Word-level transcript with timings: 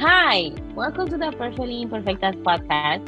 Hi, 0.00 0.52
welcome 0.74 1.08
to 1.08 1.16
the 1.16 1.32
Perfectly 1.38 1.84
Imperfectas 1.84 2.36
podcast. 2.42 3.06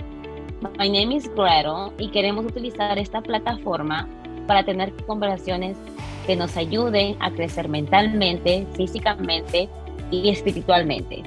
My 0.79 0.89
name 0.89 1.13
is 1.13 1.29
Gretel 1.29 1.93
y 1.99 2.09
queremos 2.11 2.47
utilizar 2.47 2.99
esta 2.99 3.21
plataforma 3.21 4.09
para 4.47 4.65
tener 4.65 4.93
conversaciones 5.07 5.77
que 6.27 6.37
nos 6.37 6.57
ayuden 6.57 7.17
a 7.21 7.31
crecer 7.31 7.69
mentalmente, 7.69 8.67
físicamente 8.77 9.69
y 10.11 10.31
espiritualmente. 10.31 11.23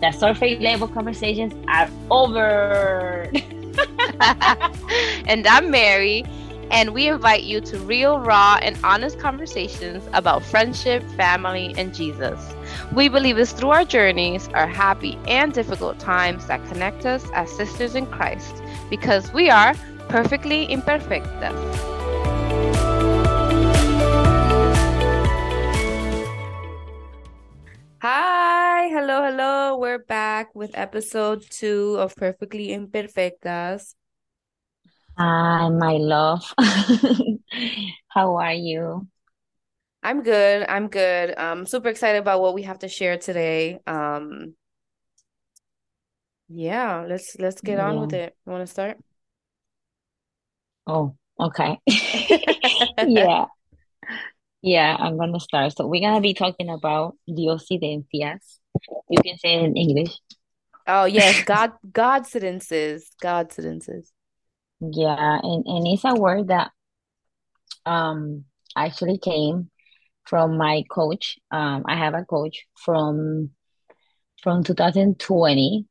The 0.00 0.12
surface 0.12 0.58
level 0.58 0.88
conversations 0.88 1.54
are 1.68 1.88
over. 2.10 3.30
and 5.28 5.46
I'm 5.46 5.70
Mary, 5.70 6.24
and 6.72 6.94
we 6.94 7.06
invite 7.06 7.42
you 7.42 7.60
to 7.60 7.78
real, 7.80 8.18
raw, 8.18 8.58
and 8.62 8.78
honest 8.82 9.18
conversations 9.18 10.02
about 10.14 10.42
friendship, 10.42 11.02
family, 11.10 11.74
and 11.76 11.94
Jesus. 11.94 12.54
We 12.94 13.08
believe 13.08 13.36
it's 13.36 13.52
through 13.52 13.70
our 13.70 13.84
journeys, 13.84 14.48
our 14.54 14.66
happy 14.66 15.18
and 15.28 15.52
difficult 15.52 15.98
times 15.98 16.46
that 16.46 16.66
connect 16.68 17.04
us 17.04 17.24
as 17.34 17.54
sisters 17.54 17.94
in 17.94 18.06
Christ, 18.06 18.62
because 18.88 19.30
we 19.34 19.50
are 19.50 19.74
perfectly 20.08 20.66
imperfectas. 20.68 21.52
Hi, 28.00 28.88
hello, 28.88 29.22
hello. 29.22 29.76
We're 29.76 29.98
back 29.98 30.54
with 30.54 30.70
episode 30.74 31.44
two 31.50 31.96
of 31.98 32.16
Perfectly 32.16 32.68
Imperfectas. 32.68 33.94
Hi, 35.22 35.68
my 35.68 35.98
love. 35.98 36.52
How 38.08 38.36
are 38.38 38.52
you? 38.54 39.06
I'm 40.02 40.22
good. 40.22 40.66
I'm 40.68 40.88
good. 40.88 41.34
I'm 41.38 41.64
super 41.66 41.88
excited 41.88 42.18
about 42.18 42.40
what 42.40 42.54
we 42.54 42.62
have 42.62 42.80
to 42.80 42.88
share 42.88 43.18
today. 43.18 43.80
Um, 43.86 44.54
yeah, 46.48 47.04
let's 47.08 47.36
let's 47.38 47.60
get 47.60 47.78
on 47.78 48.00
with 48.00 48.12
it. 48.14 48.36
You 48.46 48.52
want 48.52 48.66
to 48.66 48.72
start? 48.72 48.98
Oh, 50.86 51.16
okay. 51.40 51.78
Yeah, 53.00 53.46
yeah, 54.62 54.96
I'm 54.98 55.18
gonna 55.18 55.40
start. 55.40 55.76
So 55.76 55.86
we're 55.86 56.00
gonna 56.00 56.20
be 56.20 56.34
talking 56.34 56.68
about 56.70 57.16
diosidencias. 57.28 58.58
You 59.10 59.18
can 59.24 59.38
say 59.38 59.54
it 59.56 59.64
in 59.64 59.76
English. 59.76 60.18
Oh 60.86 61.04
yes, 61.04 61.40
God 61.42 61.72
Godcidences. 61.90 63.02
Godcidences. 63.22 64.10
Yeah, 64.82 65.38
and, 65.42 65.64
and 65.66 65.86
it's 65.86 66.04
a 66.04 66.14
word 66.14 66.48
that 66.48 66.72
um 67.86 68.44
actually 68.76 69.18
came 69.18 69.70
from 70.24 70.56
my 70.58 70.84
coach. 70.90 71.38
Um, 71.50 71.84
I 71.86 71.96
have 71.96 72.14
a 72.14 72.24
coach 72.24 72.66
from 72.76 73.50
from 74.42 74.64
2020, 74.64 75.86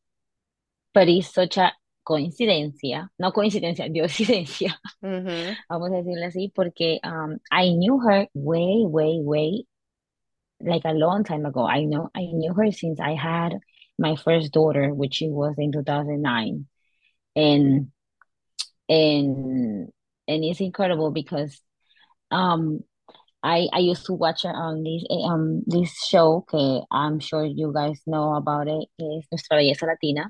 but 0.94 1.10
it's 1.10 1.34
such 1.34 1.58
a 1.58 1.74
coincidencia, 2.08 3.10
no 3.20 3.32
coincidencia, 3.32 3.90
diosidencia, 3.94 4.74
Mm-hmm. 5.04 5.54
vamos 5.70 5.92
a 5.92 5.96
decirle 5.98 6.26
así, 6.28 6.52
porque 6.54 7.00
um, 7.04 7.40
I 7.52 7.70
knew 7.74 8.00
her 8.00 8.28
way, 8.34 8.84
way, 8.86 9.20
way, 9.22 9.66
like 10.62 10.86
a 10.86 10.94
long 10.94 11.24
time 11.24 11.46
ago. 11.46 11.66
I 11.68 11.84
know 11.86 12.10
I 12.16 12.26
knew 12.34 12.54
her 12.54 12.72
since 12.72 13.00
I 13.00 13.16
had 13.16 13.60
my 14.00 14.16
first 14.16 14.52
daughter, 14.54 14.94
which 14.94 15.16
she 15.16 15.30
was 15.30 15.56
in 15.58 15.72
2009, 15.72 16.68
and 17.36 17.92
and 18.92 19.90
and 20.28 20.44
it's 20.44 20.60
incredible 20.60 21.12
because 21.12 21.62
um 22.30 22.82
I 23.42 23.68
I 23.74 23.80
used 23.80 24.06
to 24.08 24.14
watch 24.14 24.44
her 24.44 24.54
on 24.54 24.84
this 24.84 25.04
eh, 25.10 25.24
um 25.26 25.64
this 25.66 26.06
show 26.06 26.46
que 26.48 26.84
I'm 26.92 27.20
sure 27.20 27.46
you 27.46 27.72
guys 27.74 28.02
know 28.06 28.36
about 28.36 28.68
it, 28.68 28.90
es 29.00 29.26
Nuestra 29.32 29.58
Belleza 29.58 29.88
Latina. 29.88 30.30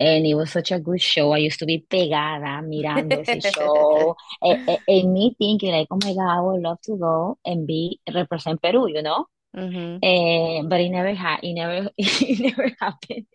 And 0.00 0.24
it 0.24 0.34
was 0.34 0.52
such 0.52 0.70
a 0.70 0.78
good 0.78 1.02
show. 1.02 1.32
I 1.32 1.38
used 1.38 1.58
to 1.58 1.66
be 1.66 1.84
pegada 1.90 2.62
mirando 2.62 3.18
ese 3.18 3.42
show. 3.52 4.14
And, 4.40 4.68
and, 4.68 4.78
and 4.86 5.12
me 5.12 5.34
thinking 5.36 5.72
like, 5.72 5.88
oh 5.90 5.98
my 6.04 6.14
God, 6.14 6.38
I 6.38 6.40
would 6.40 6.62
love 6.62 6.80
to 6.82 6.96
go 6.96 7.36
and 7.44 7.66
be 7.66 7.98
represent 8.14 8.62
Peru, 8.62 8.86
you 8.86 9.02
know? 9.02 9.26
Mm-hmm. 9.56 9.98
Eh, 10.00 10.62
but 10.68 10.80
it 10.80 10.90
never 10.90 11.14
had 11.14 11.40
it 11.42 11.52
never 11.52 11.90
it 11.98 12.38
never 12.38 12.70
happened. 12.80 13.26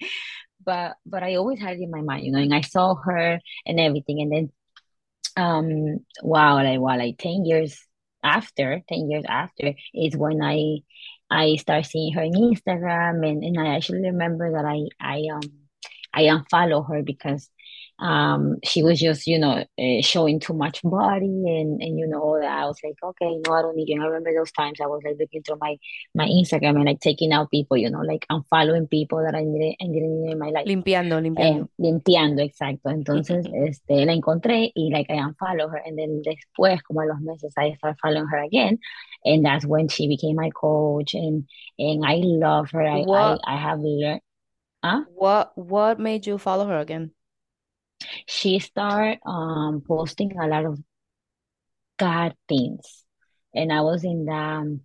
But 0.65 0.97
but 1.05 1.23
I 1.23 1.35
always 1.35 1.59
had 1.59 1.77
it 1.77 1.81
in 1.81 1.91
my 1.91 2.01
mind, 2.01 2.25
you 2.25 2.31
know, 2.31 2.39
and 2.39 2.53
I 2.53 2.61
saw 2.61 2.95
her 2.95 3.39
and 3.65 3.79
everything. 3.79 4.21
And 4.21 4.31
then 4.31 4.51
um 5.37 6.05
wow, 6.21 6.55
like 6.63 6.79
wow, 6.79 6.97
like 6.97 7.17
10 7.17 7.45
years 7.45 7.79
after, 8.23 8.81
10 8.87 9.09
years 9.09 9.25
after 9.27 9.73
is 9.93 10.15
when 10.17 10.41
I 10.43 10.79
I 11.29 11.55
start 11.57 11.85
seeing 11.85 12.13
her 12.13 12.21
on 12.23 12.33
Instagram 12.33 13.27
and, 13.27 13.43
and 13.43 13.59
I 13.59 13.75
actually 13.75 14.01
remember 14.01 14.51
that 14.53 14.65
I 14.65 14.87
I 14.99 15.27
um 15.33 15.41
I 16.13 16.23
unfollow 16.23 16.87
her 16.89 17.01
because 17.03 17.49
um 17.99 18.57
she 18.63 18.81
was 18.81 18.99
just 18.99 19.27
you 19.27 19.37
know 19.37 19.63
uh, 19.79 20.01
showing 20.01 20.39
too 20.39 20.53
much 20.53 20.81
body 20.83 21.25
and 21.25 21.81
and 21.81 21.99
you 21.99 22.07
know 22.07 22.41
I 22.41 22.65
was 22.65 22.77
like 22.83 22.95
okay 23.03 23.39
no 23.45 23.53
I 23.53 23.61
don't 23.61 23.75
need 23.75 23.89
you. 23.89 23.95
And 23.95 24.03
I 24.03 24.07
remember 24.07 24.33
those 24.33 24.51
times 24.51 24.79
I 24.81 24.87
was 24.87 25.01
like 25.05 25.17
looking 25.19 25.43
through 25.43 25.57
my 25.61 25.77
my 26.15 26.25
Instagram 26.25 26.75
and 26.75 26.85
like 26.85 26.99
taking 26.99 27.31
out 27.31 27.51
people 27.51 27.77
you 27.77 27.89
know 27.89 28.01
like 28.01 28.25
unfollowing 28.31 28.89
people 28.89 29.23
that 29.23 29.35
I 29.35 29.43
needed 29.43 29.75
I 29.81 29.85
didn't 29.85 30.21
need 30.21 30.31
in 30.31 30.39
my 30.39 30.49
life. 30.49 30.65
Limpiando, 30.65 31.17
eh, 31.17 31.21
limpiando. 31.21 31.69
limpiando 31.79 32.41
exacto. 32.41 32.89
Entonces 32.89 33.45
este 33.53 34.05
la 34.05 34.13
encontré 34.13 34.71
y 34.75 34.89
like 34.91 35.09
I 35.09 35.17
unfollow 35.17 35.69
her. 35.69 35.81
And 35.85 35.97
then 35.97 36.21
después 36.23 36.81
como 36.83 37.01
a 37.01 37.05
los 37.05 37.21
meses 37.21 37.53
I 37.57 37.75
started 37.75 37.99
following 38.01 38.27
her 38.27 38.43
again. 38.43 38.79
And 39.25 39.45
that's 39.45 39.65
when 39.65 39.87
she 39.87 40.07
became 40.07 40.35
my 40.35 40.49
coach. 40.49 41.13
And 41.13 41.47
and 41.77 42.03
I 42.05 42.21
love 42.23 42.71
her. 42.71 42.81
I 42.81 43.01
I, 43.01 43.37
I 43.45 43.57
have 43.57 43.79
learned 43.79 44.21
huh? 44.83 45.03
what 45.15 45.51
what 45.55 45.99
made 45.99 46.27
you 46.27 46.37
follow 46.37 46.67
her 46.67 46.79
again? 46.79 47.11
She 48.27 48.59
started 48.59 49.19
um 49.25 49.81
posting 49.87 50.37
a 50.39 50.47
lot 50.47 50.65
of 50.65 50.79
God 51.97 52.35
things. 52.47 53.03
And 53.55 53.71
I 53.73 53.81
was 53.81 54.03
in 54.03 54.25
the 54.25 54.31
um, 54.33 54.81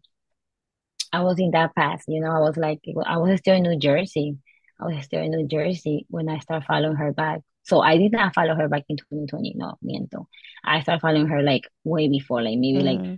I 1.12 1.23
was 1.23 1.39
in 1.39 1.51
that 1.53 1.75
path 1.75 2.03
you 2.09 2.21
know 2.21 2.31
I 2.33 2.41
was 2.41 2.56
like 2.56 2.81
I 3.06 3.19
was 3.19 3.39
still 3.41 3.55
in 3.56 3.62
New 3.62 3.79
Jersey. 3.79 4.37
I 4.81 4.84
was 4.87 5.05
still 5.05 5.23
in 5.23 5.31
New 5.33 5.47
Jersey 5.49 6.06
when 6.09 6.29
I 6.29 6.39
started 6.39 6.67
following 6.67 6.97
her 6.97 7.12
back. 7.12 7.41
So 7.65 7.81
I 7.81 7.99
did 7.99 8.12
not 8.12 8.34
follow 8.34 8.55
her 8.55 8.69
back 8.69 8.84
in 8.89 8.97
2020 8.97 9.55
no 9.56 9.77
miento. 9.85 10.27
I 10.65 10.81
started 10.83 11.00
following 11.00 11.27
her 11.29 11.43
like 11.43 11.69
way 11.85 12.09
before 12.09 12.43
like 12.43 12.59
maybe 12.59 12.83
like 12.83 13.00
Mm-hmm. 13.00 13.15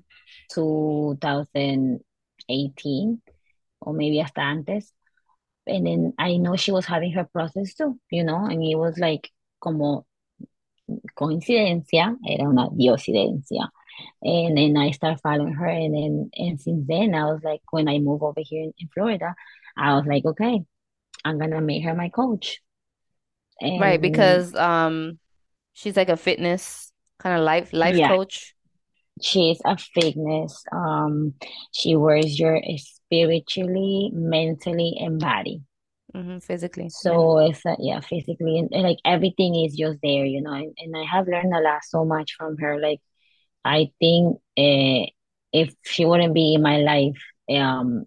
2018 0.53 3.23
or 3.81 3.93
maybe 3.95 4.19
hasta 4.19 4.41
antes. 4.41 4.93
And 5.67 5.87
then 5.87 6.13
I 6.19 6.37
know 6.37 6.57
she 6.57 6.73
was 6.73 6.87
having 6.87 7.13
her 7.13 7.25
process 7.25 7.75
too 7.75 7.99
you 8.11 8.25
know 8.25 8.45
and 8.47 8.63
it 8.63 8.77
was 8.77 8.99
like 8.99 9.31
como 9.61 10.07
coincidencia, 11.15 12.17
era 12.27 12.49
una 12.49 12.69
diosidencia. 12.73 13.71
And 14.23 14.57
then 14.57 14.77
I 14.77 14.93
started 14.93 15.21
following 15.21 15.55
her, 15.55 15.67
and 15.67 15.95
then 15.95 16.31
and 16.35 16.61
since 16.61 16.87
then 16.87 17.15
I 17.15 17.25
was 17.25 17.43
like, 17.45 17.61
when 17.71 17.89
I 17.89 17.99
moved 17.99 18.23
over 18.23 18.41
here 18.41 18.63
in, 18.63 18.73
in 18.79 18.89
Florida, 18.95 19.35
I 19.77 19.95
was 19.95 20.07
like, 20.07 20.25
okay, 20.25 20.65
I'm 21.25 21.39
gonna 21.39 21.61
make 21.61 21.85
her 21.85 21.95
my 21.95 22.09
coach. 22.09 22.61
Right, 23.63 24.01
because 24.01 24.55
um 24.55 25.19
she's 25.75 25.97
like 25.97 26.09
a 26.09 26.17
fitness 26.17 26.93
kind 27.19 27.39
of 27.39 27.45
life 27.45 27.73
life 27.75 27.97
yeah, 27.97 28.09
coach. 28.09 28.55
she's 29.21 29.61
a 29.65 29.77
fitness. 29.77 30.65
Um, 30.73 31.35
she 31.73 31.95
works 31.97 32.39
your 32.39 32.61
spiritually, 32.79 34.11
mentally, 34.15 34.97
and 34.99 35.21
body. 35.21 35.63
Mm-hmm. 36.15 36.39
Physically. 36.39 36.89
So 36.89 37.39
it's 37.39 37.65
uh, 37.65 37.77
yeah, 37.79 38.01
physically 38.01 38.59
and, 38.59 38.69
and 38.73 38.83
like 38.83 38.99
everything 39.05 39.55
is 39.65 39.77
just 39.77 39.99
there, 40.03 40.25
you 40.25 40.43
know. 40.43 40.53
And, 40.53 40.75
and 40.79 40.97
I 40.97 41.05
have 41.05 41.29
learned 41.29 41.55
a 41.55 41.61
lot 41.61 41.81
so 41.85 42.05
much 42.05 42.35
from 42.37 42.57
her. 42.59 42.81
Like 42.81 43.01
I 43.65 43.91
think 44.01 44.37
uh, 44.59 45.07
if 45.53 45.75
she 45.85 46.05
wouldn't 46.05 46.35
be 46.35 46.55
in 46.55 46.63
my 46.63 46.79
life, 46.79 47.23
um, 47.51 48.07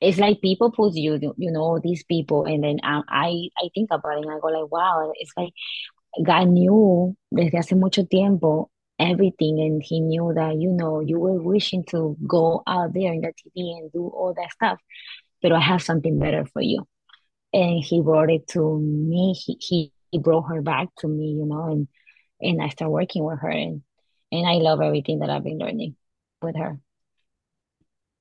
it's 0.00 0.18
like 0.18 0.40
people 0.42 0.70
put 0.72 0.94
you, 0.94 1.18
you 1.36 1.52
know, 1.52 1.78
these 1.82 2.04
people, 2.04 2.44
and 2.44 2.62
then 2.62 2.78
um, 2.84 3.04
I 3.08 3.48
I 3.58 3.68
think 3.74 3.88
about 3.90 4.18
it 4.18 4.24
and 4.24 4.32
I 4.32 4.38
go 4.40 4.48
like, 4.48 4.70
wow, 4.70 5.12
it's 5.16 5.32
like 5.36 5.52
God 6.24 6.48
knew 6.48 7.16
desde 7.34 7.54
hace 7.54 7.72
mucho 7.74 8.04
tiempo 8.04 8.70
everything, 8.98 9.60
and 9.60 9.82
He 9.82 10.00
knew 10.00 10.32
that 10.34 10.56
you 10.56 10.70
know 10.72 11.00
you 11.00 11.18
were 11.18 11.40
wishing 11.42 11.84
to 11.90 12.16
go 12.26 12.62
out 12.66 12.92
there 12.94 13.12
in 13.12 13.20
the 13.22 13.28
TV 13.32 13.78
and 13.78 13.92
do 13.92 14.06
all 14.06 14.34
that 14.34 14.52
stuff, 14.52 14.78
but 15.42 15.52
I 15.52 15.60
have 15.60 15.82
something 15.82 16.18
better 16.18 16.44
for 16.46 16.62
you, 16.62 16.86
and 17.52 17.82
He 17.82 18.00
brought 18.00 18.30
it 18.30 18.48
to 18.48 18.78
me. 18.78 19.34
He 19.34 19.56
he, 19.60 19.92
he 20.10 20.18
brought 20.18 20.48
her 20.48 20.62
back 20.62 20.88
to 20.98 21.08
me, 21.08 21.30
you 21.38 21.46
know, 21.46 21.70
and 21.70 21.88
and 22.40 22.62
I 22.62 22.68
start 22.70 22.90
working 22.90 23.24
with 23.24 23.40
her, 23.40 23.50
and 23.50 23.82
and 24.30 24.46
I 24.46 24.54
love 24.54 24.80
everything 24.80 25.20
that 25.20 25.30
I've 25.30 25.44
been 25.44 25.58
learning 25.58 25.96
with 26.40 26.56
her. 26.56 26.78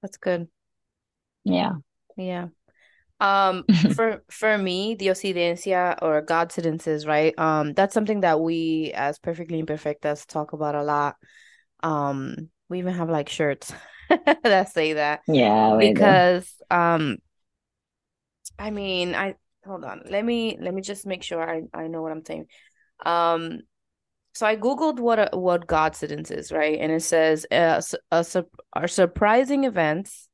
That's 0.02 0.18
good. 0.18 0.48
Yeah. 1.44 1.74
Yeah. 2.18 2.48
Um, 3.20 3.66
for 3.96 4.24
for 4.30 4.58
me, 4.58 4.96
the 4.96 5.08
diosidencia 5.08 5.98
or 6.02 6.22
Godcidences, 6.24 7.08
right? 7.08 7.38
Um, 7.38 7.74
that's 7.74 7.94
something 7.94 8.22
that 8.22 8.40
we 8.40 8.92
as 8.96 9.20
Perfectly 9.20 9.62
Imperfectas 9.62 10.26
talk 10.26 10.54
about 10.54 10.76
a 10.76 10.84
lot. 10.84 11.16
Um, 11.84 12.50
we 12.70 12.80
even 12.80 12.94
have 12.94 13.10
like 13.10 13.30
shirts 13.30 13.74
that 14.44 14.70
say 14.72 14.94
that. 14.94 15.22
Yeah, 15.28 15.78
because 15.80 16.52
um 16.72 17.18
I 18.62 18.72
mean, 18.72 19.16
I 19.16 19.36
hold 19.66 19.84
on. 19.84 20.04
Let 20.10 20.24
me 20.24 20.58
let 20.60 20.74
me 20.74 20.82
just 20.82 21.06
make 21.06 21.24
sure 21.24 21.42
I 21.42 21.64
I 21.74 21.88
know 21.88 22.02
what 22.02 22.12
I'm 22.12 22.26
saying. 22.26 22.48
Um 23.06 23.62
so 24.34 24.46
I 24.46 24.56
googled 24.56 25.00
what 25.00 25.20
a, 25.20 25.38
what 25.38 25.68
Godcidence 25.68 26.32
is, 26.32 26.52
right? 26.54 26.80
And 26.80 26.90
it 26.90 27.04
says 27.04 27.46
uh, 27.52 27.82
a, 28.12 28.26
a, 28.34 28.46
are 28.72 28.88
surprising 28.88 29.66
events 29.66 30.30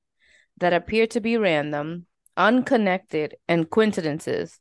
that 0.58 0.72
appear 0.72 1.08
to 1.08 1.20
be 1.20 1.38
random, 1.38 2.06
unconnected, 2.38 3.36
and 3.48 3.68
coincidences 3.68 4.60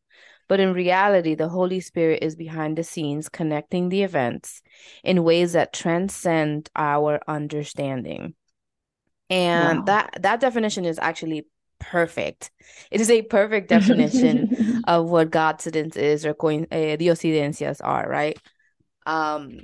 but 0.48 0.60
in 0.60 0.72
reality, 0.72 1.34
the 1.34 1.48
Holy 1.48 1.80
Spirit 1.80 2.22
is 2.22 2.36
behind 2.36 2.78
the 2.78 2.84
scenes 2.84 3.28
connecting 3.28 3.88
the 3.88 4.02
events 4.02 4.62
in 5.02 5.24
ways 5.24 5.52
that 5.54 5.72
transcend 5.72 6.70
our 6.76 7.20
understanding. 7.26 8.34
And 9.28 9.80
wow. 9.80 9.84
that 9.86 10.18
that 10.20 10.40
definition 10.40 10.84
is 10.84 11.00
actually 11.00 11.46
perfect. 11.90 12.50
It 12.90 13.00
is 13.00 13.10
a 13.10 13.22
perfect 13.22 13.68
definition 13.68 14.82
of 14.86 15.08
what 15.08 15.30
Godcidence 15.30 15.96
is 15.96 16.26
or 16.26 16.34
coin 16.34 16.66
uh, 16.70 16.96
diosidencias 16.98 17.80
are, 17.82 18.08
right? 18.08 18.38
Um 19.06 19.60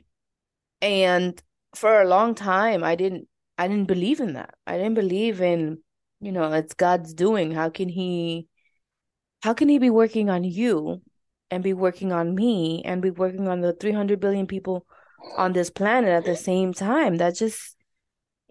and 0.80 1.40
for 1.74 2.00
a 2.00 2.08
long 2.08 2.34
time 2.34 2.84
I 2.84 2.96
didn't 2.96 3.28
I 3.58 3.68
didn't 3.68 3.88
believe 3.88 4.20
in 4.20 4.34
that. 4.34 4.54
I 4.66 4.76
didn't 4.76 4.94
believe 4.94 5.40
in, 5.40 5.78
you 6.20 6.32
know, 6.32 6.52
it's 6.52 6.74
God's 6.74 7.14
doing. 7.14 7.52
How 7.52 7.70
can 7.70 7.88
he 7.88 8.48
how 9.42 9.54
can 9.54 9.68
he 9.68 9.78
be 9.78 9.90
working 9.90 10.30
on 10.30 10.44
you 10.44 11.02
and 11.50 11.62
be 11.62 11.74
working 11.74 12.12
on 12.12 12.34
me 12.34 12.82
and 12.84 13.02
be 13.02 13.10
working 13.10 13.48
on 13.48 13.60
the 13.60 13.72
300 13.72 14.20
billion 14.20 14.46
people 14.46 14.86
on 15.36 15.52
this 15.52 15.70
planet 15.70 16.10
at 16.10 16.24
the 16.24 16.36
same 16.36 16.72
time 16.72 17.16
that 17.16 17.34
just 17.34 17.76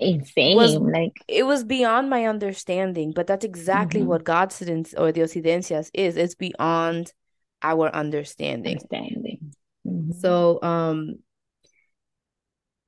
insane 0.01 0.55
was, 0.55 0.75
like 0.75 1.13
it 1.27 1.43
was 1.43 1.63
beyond 1.63 2.09
my 2.09 2.25
understanding 2.25 3.13
but 3.13 3.27
that's 3.27 3.45
exactly 3.45 4.01
mm-hmm. 4.01 4.09
what 4.09 4.23
Godcidence 4.23 4.93
or 4.97 5.11
diosidencias 5.11 5.89
is 5.93 6.17
it's 6.17 6.35
beyond 6.35 7.13
our 7.61 7.93
understanding 7.95 8.77
understanding 8.77 9.53
mm-hmm. 9.87 10.11
so 10.19 10.59
um 10.63 11.15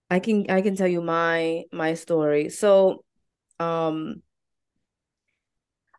i 0.09 0.19
can 0.19 0.49
i 0.49 0.61
can 0.61 0.75
tell 0.75 0.87
you 0.87 1.01
my 1.01 1.63
my 1.71 1.93
story 1.93 2.49
so 2.49 3.03
um 3.59 4.21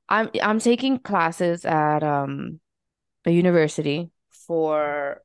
I'm 0.09 0.29
I'm 0.43 0.59
taking 0.59 0.99
classes 0.99 1.65
at 1.65 2.03
um 2.03 2.61
a 3.25 3.31
university 3.31 4.11
for 4.47 5.23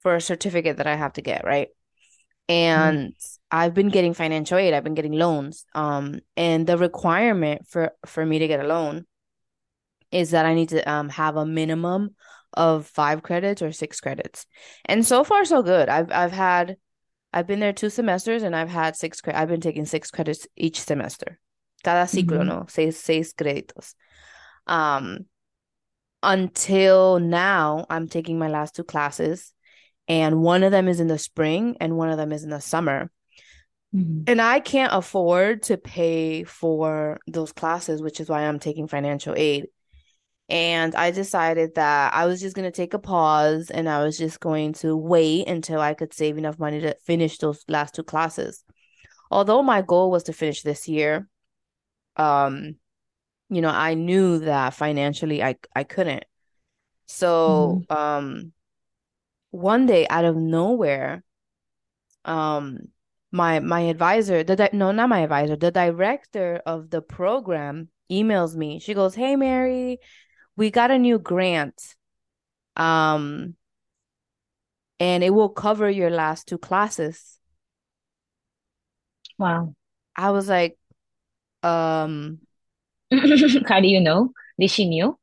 for 0.00 0.14
a 0.14 0.20
certificate 0.20 0.76
that 0.76 0.86
I 0.86 0.94
have 0.94 1.14
to 1.14 1.22
get, 1.22 1.44
right? 1.44 1.68
And 2.48 3.10
mm. 3.10 3.38
I've 3.50 3.74
been 3.74 3.88
getting 3.88 4.14
financial 4.14 4.58
aid, 4.58 4.74
I've 4.74 4.84
been 4.84 4.94
getting 4.94 5.12
loans. 5.12 5.64
Um 5.74 6.20
and 6.36 6.66
the 6.66 6.78
requirement 6.78 7.66
for 7.68 7.92
for 8.06 8.24
me 8.24 8.38
to 8.38 8.48
get 8.48 8.60
a 8.60 8.66
loan 8.66 9.06
is 10.10 10.30
that 10.30 10.46
I 10.46 10.54
need 10.54 10.70
to 10.70 10.82
um 10.90 11.08
have 11.10 11.36
a 11.36 11.46
minimum 11.46 12.14
of 12.54 12.86
5 12.86 13.22
credits 13.22 13.60
or 13.60 13.72
6 13.72 14.00
credits. 14.00 14.46
And 14.84 15.06
so 15.06 15.24
far 15.24 15.44
so 15.44 15.62
good. 15.62 15.88
I've 15.88 16.10
I've 16.10 16.32
had 16.32 16.76
I've 17.32 17.46
been 17.46 17.60
there 17.60 17.74
two 17.74 17.90
semesters 17.90 18.42
and 18.42 18.56
I've 18.56 18.70
had 18.70 18.96
6 18.96 19.20
cre- 19.20 19.32
I've 19.34 19.48
been 19.48 19.60
taking 19.60 19.84
6 19.84 20.10
credits 20.10 20.46
each 20.56 20.80
semester. 20.80 21.38
Cada 21.84 22.06
ciclo, 22.06 22.38
mm-hmm. 22.38 22.48
¿no? 22.48 22.66
Seis, 22.68 22.96
seis 22.98 23.32
créditos. 23.32 23.94
Um, 24.66 25.26
until 26.22 27.20
now, 27.20 27.86
I'm 27.88 28.08
taking 28.08 28.38
my 28.38 28.48
last 28.48 28.74
two 28.74 28.84
classes, 28.84 29.52
and 30.08 30.42
one 30.42 30.62
of 30.62 30.72
them 30.72 30.88
is 30.88 31.00
in 31.00 31.06
the 31.06 31.18
spring 31.18 31.76
and 31.80 31.96
one 31.96 32.10
of 32.10 32.16
them 32.16 32.32
is 32.32 32.44
in 32.44 32.50
the 32.50 32.60
summer. 32.60 33.10
Mm-hmm. 33.94 34.24
And 34.26 34.40
I 34.40 34.60
can't 34.60 34.92
afford 34.92 35.62
to 35.64 35.76
pay 35.76 36.44
for 36.44 37.20
those 37.26 37.52
classes, 37.52 38.02
which 38.02 38.20
is 38.20 38.28
why 38.28 38.42
I'm 38.42 38.58
taking 38.58 38.88
financial 38.88 39.34
aid. 39.36 39.66
And 40.50 40.94
I 40.94 41.10
decided 41.10 41.74
that 41.74 42.14
I 42.14 42.26
was 42.26 42.40
just 42.40 42.56
going 42.56 42.70
to 42.70 42.74
take 42.74 42.94
a 42.94 42.98
pause 42.98 43.70
and 43.70 43.88
I 43.88 44.02
was 44.02 44.16
just 44.16 44.40
going 44.40 44.72
to 44.74 44.96
wait 44.96 45.46
until 45.46 45.80
I 45.80 45.94
could 45.94 46.14
save 46.14 46.38
enough 46.38 46.58
money 46.58 46.80
to 46.80 46.96
finish 47.04 47.38
those 47.38 47.64
last 47.68 47.94
two 47.94 48.02
classes. 48.02 48.64
Although 49.30 49.62
my 49.62 49.82
goal 49.82 50.10
was 50.10 50.24
to 50.24 50.32
finish 50.32 50.62
this 50.62 50.88
year, 50.88 51.28
um 52.18 52.74
you 53.48 53.62
know 53.62 53.70
i 53.70 53.94
knew 53.94 54.40
that 54.40 54.74
financially 54.74 55.42
i 55.42 55.56
i 55.74 55.84
couldn't 55.84 56.24
so 57.06 57.82
mm-hmm. 57.88 57.96
um 57.96 58.52
one 59.50 59.86
day 59.86 60.06
out 60.08 60.24
of 60.24 60.36
nowhere 60.36 61.22
um 62.24 62.78
my 63.30 63.60
my 63.60 63.80
advisor 63.82 64.42
the 64.42 64.56
di- 64.56 64.70
no 64.72 64.90
not 64.92 65.08
my 65.08 65.20
advisor 65.20 65.56
the 65.56 65.70
director 65.70 66.60
of 66.66 66.90
the 66.90 67.00
program 67.00 67.88
emails 68.10 68.56
me 68.56 68.78
she 68.78 68.94
goes 68.94 69.14
hey 69.14 69.36
mary 69.36 69.98
we 70.56 70.70
got 70.70 70.90
a 70.90 70.98
new 70.98 71.18
grant 71.18 71.94
um 72.76 73.54
and 75.00 75.22
it 75.22 75.30
will 75.30 75.48
cover 75.48 75.88
your 75.88 76.10
last 76.10 76.48
two 76.48 76.58
classes 76.58 77.38
wow 79.38 79.74
i 80.16 80.30
was 80.30 80.48
like 80.48 80.78
um, 81.62 82.38
how 83.66 83.80
do 83.80 83.88
you 83.88 84.00
know? 84.00 84.32
Did 84.58 84.70
she 84.70 84.88
knew? 84.88 85.18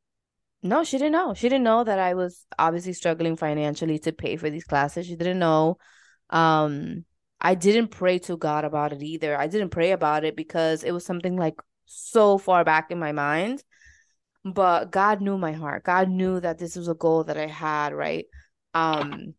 No, 0.65 0.83
she 0.83 0.97
didn't 0.97 1.11
know. 1.11 1.35
She 1.35 1.47
didn't 1.47 1.63
know 1.63 1.83
that 1.83 1.99
I 1.99 2.15
was 2.15 2.43
obviously 2.57 2.93
struggling 2.93 3.35
financially 3.35 3.99
to 3.99 4.11
pay 4.11 4.35
for 4.35 4.49
these 4.49 4.63
classes. 4.63 5.05
She 5.05 5.15
didn't 5.15 5.37
know. 5.37 5.77
Um, 6.31 7.05
I 7.39 7.53
didn't 7.53 7.89
pray 7.89 8.17
to 8.19 8.35
God 8.35 8.65
about 8.65 8.91
it 8.91 9.03
either. 9.03 9.37
I 9.37 9.45
didn't 9.45 9.69
pray 9.69 9.91
about 9.91 10.23
it 10.23 10.35
because 10.35 10.83
it 10.83 10.91
was 10.91 11.05
something 11.05 11.37
like 11.37 11.53
so 11.85 12.39
far 12.39 12.63
back 12.63 12.89
in 12.89 12.97
my 12.97 13.11
mind. 13.11 13.63
But 14.43 14.91
God 14.91 15.21
knew 15.21 15.37
my 15.37 15.51
heart. 15.51 15.83
God 15.83 16.09
knew 16.09 16.39
that 16.39 16.57
this 16.57 16.75
was 16.75 16.87
a 16.87 16.95
goal 16.95 17.25
that 17.25 17.37
I 17.37 17.45
had, 17.45 17.93
right? 17.93 18.25
Um, 18.73 19.35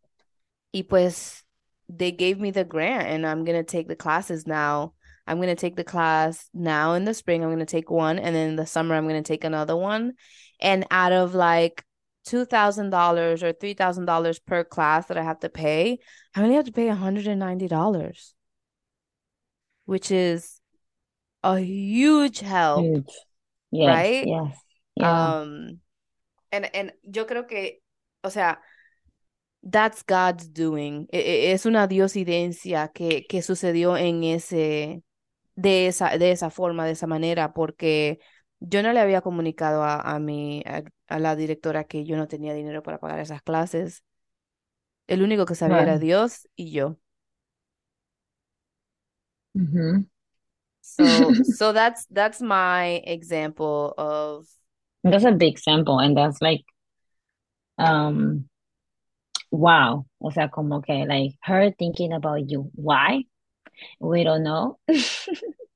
y 0.73 0.83
pues 0.87 1.43
they 1.89 2.11
gave 2.13 2.39
me 2.39 2.51
the 2.51 2.63
grant 2.63 3.07
and 3.07 3.27
I'm 3.27 3.43
gonna 3.43 3.63
take 3.63 3.89
the 3.89 3.95
classes 3.97 4.47
now 4.47 4.93
I'm 5.27 5.37
going 5.37 5.49
to 5.49 5.55
take 5.55 5.75
the 5.75 5.83
class 5.83 6.49
now 6.53 6.93
in 6.93 7.03
the 7.03 7.13
spring. 7.13 7.43
I'm 7.43 7.49
going 7.49 7.59
to 7.59 7.65
take 7.65 7.91
one. 7.91 8.17
And 8.17 8.33
then 8.35 8.51
in 8.51 8.55
the 8.55 8.65
summer, 8.65 8.95
I'm 8.95 9.07
going 9.07 9.21
to 9.21 9.27
take 9.27 9.43
another 9.43 9.75
one. 9.75 10.13
And 10.59 10.85
out 10.89 11.11
of 11.11 11.35
like 11.35 11.83
$2,000 12.27 13.43
or 13.43 13.53
$3,000 13.53 14.45
per 14.45 14.63
class 14.63 15.07
that 15.07 15.17
I 15.17 15.23
have 15.23 15.39
to 15.39 15.49
pay, 15.49 15.99
I 16.35 16.41
only 16.41 16.55
have 16.55 16.65
to 16.65 16.71
pay 16.71 16.87
$190, 16.87 18.33
which 19.85 20.11
is 20.11 20.59
a 21.43 21.59
huge 21.59 22.39
help. 22.39 22.83
Huge. 22.83 23.11
Yes, 23.71 23.87
right? 23.87 24.27
Yes. 24.27 24.57
Yeah. 24.95 25.39
Um, 25.39 25.79
and, 26.51 26.69
and 26.73 26.91
yo 27.03 27.25
creo 27.25 27.47
que, 27.47 27.81
o 28.23 28.29
sea, 28.29 28.57
that's 29.63 30.03
God's 30.03 30.47
doing. 30.47 31.07
Es 31.11 31.65
una 31.65 31.87
diosidencia 31.87 32.91
que, 32.93 33.25
que 33.27 33.41
sucedió 33.41 33.97
en 33.97 34.23
ese, 34.23 35.03
de 35.55 35.87
esa, 35.87 36.17
de 36.17 36.31
esa 36.31 36.49
forma, 36.49 36.85
de 36.85 36.91
esa 36.91 37.07
manera, 37.07 37.53
porque 37.53 38.19
yo 38.59 38.83
no 38.83 38.93
le 38.93 38.99
había 38.99 39.21
comunicado 39.21 39.83
a, 39.83 39.99
a 40.01 40.19
mi, 40.19 40.63
a, 40.65 41.19
la 41.19 41.35
directora 41.35 41.85
que 41.85 42.05
yo 42.05 42.17
no 42.17 42.27
tenía 42.27 42.53
dinero 42.53 42.83
para 42.83 42.99
pagar 42.99 43.19
esas 43.19 43.41
clases. 43.41 44.03
El 45.07 45.21
único 45.21 45.45
que 45.45 45.55
sabía 45.55 45.81
era 45.81 45.99
Dios 45.99 46.47
y 46.55 46.71
yo. 46.71 46.97
So, 50.81 51.03
so 51.43 51.73
that's 51.73 52.05
that's 52.07 52.41
my 52.41 53.01
example 53.05 53.93
of. 53.97 54.47
That's 55.03 55.25
a 55.25 55.31
big 55.31 55.53
example, 55.53 55.99
and 55.99 56.17
that's 56.17 56.41
like, 56.41 56.65
um, 57.77 58.49
wow. 59.51 60.05
O 60.19 60.31
sea, 60.31 60.49
como 60.49 60.81
que 60.81 61.05
like 61.05 61.37
her 61.43 61.71
thinking 61.77 62.13
about 62.13 62.49
you. 62.49 62.69
Why? 62.75 63.23
We 63.99 64.23
don't 64.23 64.43
know. 64.43 64.79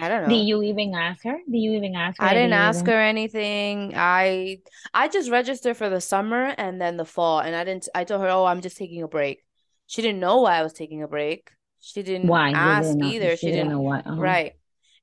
I 0.00 0.08
don't 0.08 0.22
know. 0.22 0.28
Did 0.28 0.46
you 0.46 0.62
even 0.62 0.94
ask 0.94 1.24
her? 1.24 1.38
Did 1.50 1.58
you 1.58 1.72
even 1.72 1.94
ask 1.94 2.20
her? 2.20 2.26
I 2.26 2.34
didn't 2.34 2.52
ask 2.52 2.82
even... 2.82 2.94
her 2.94 3.00
anything. 3.00 3.92
I 3.94 4.58
I 4.94 5.08
just 5.08 5.30
registered 5.30 5.76
for 5.76 5.88
the 5.88 6.00
summer 6.00 6.54
and 6.58 6.80
then 6.80 6.96
the 6.96 7.04
fall, 7.04 7.40
and 7.40 7.54
I 7.54 7.64
didn't. 7.64 7.88
I 7.94 8.04
told 8.04 8.22
her, 8.22 8.28
"Oh, 8.28 8.44
I'm 8.44 8.60
just 8.60 8.76
taking 8.76 9.02
a 9.02 9.08
break." 9.08 9.44
She 9.86 10.02
didn't 10.02 10.20
know 10.20 10.40
why 10.42 10.58
I 10.58 10.62
was 10.62 10.72
taking 10.72 11.02
a 11.02 11.08
break. 11.08 11.50
She 11.80 12.02
didn't 12.02 12.28
why? 12.28 12.50
ask 12.52 12.88
didn't 12.88 13.04
either. 13.04 13.36
She, 13.36 13.46
she, 13.48 13.52
didn't 13.52 13.70
know 13.70 13.80
why. 13.80 14.00
Uh-huh. 14.00 14.20
Right, 14.20 14.52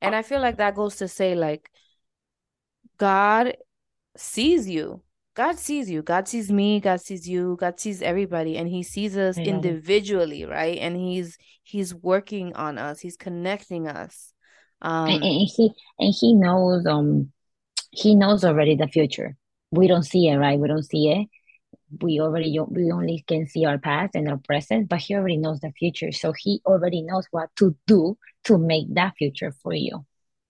and 0.01 0.15
I 0.15 0.21
feel 0.21 0.41
like 0.41 0.57
that 0.57 0.75
goes 0.75 0.97
to 0.97 1.07
say 1.07 1.35
like 1.35 1.69
God 2.97 3.55
sees 4.17 4.69
you. 4.69 5.01
God 5.35 5.57
sees 5.57 5.89
you. 5.89 6.01
God 6.01 6.27
sees 6.27 6.51
me. 6.51 6.81
God 6.81 6.99
sees 6.99 7.27
you. 7.27 7.55
God 7.59 7.79
sees 7.79 8.01
everybody, 8.01 8.57
and 8.57 8.67
He 8.67 8.83
sees 8.83 9.17
us 9.17 9.37
individually, 9.37 10.43
right? 10.45 10.77
And 10.77 10.97
He's 10.97 11.37
He's 11.63 11.93
working 11.95 12.53
on 12.55 12.77
us. 12.77 12.99
He's 12.99 13.15
connecting 13.15 13.87
us. 13.87 14.33
Um, 14.81 15.09
and, 15.09 15.23
and 15.23 15.49
He 15.55 15.71
and 15.99 16.15
He 16.17 16.33
knows. 16.33 16.85
Um, 16.85 17.31
He 17.91 18.15
knows 18.15 18.43
already 18.43 18.75
the 18.75 18.87
future. 18.87 19.35
We 19.71 19.87
don't 19.87 20.03
see 20.03 20.27
it, 20.27 20.37
right? 20.37 20.59
We 20.59 20.67
don't 20.67 20.83
see 20.83 21.09
it, 21.09 21.27
we 22.01 22.19
already 22.19 22.57
we 22.69 22.91
only 22.91 23.23
can 23.27 23.47
see 23.47 23.65
our 23.65 23.77
past 23.77 24.15
and 24.15 24.29
our 24.29 24.37
present, 24.37 24.89
but 24.89 24.99
he 24.99 25.15
already 25.15 25.37
knows 25.37 25.59
the 25.59 25.71
future. 25.71 26.11
So 26.11 26.33
he 26.33 26.61
already 26.65 27.01
knows 27.01 27.25
what 27.31 27.49
to 27.57 27.75
do 27.87 28.17
to 28.45 28.57
make 28.57 28.93
that 28.93 29.15
future 29.17 29.53
for 29.63 29.73
you. 29.73 30.05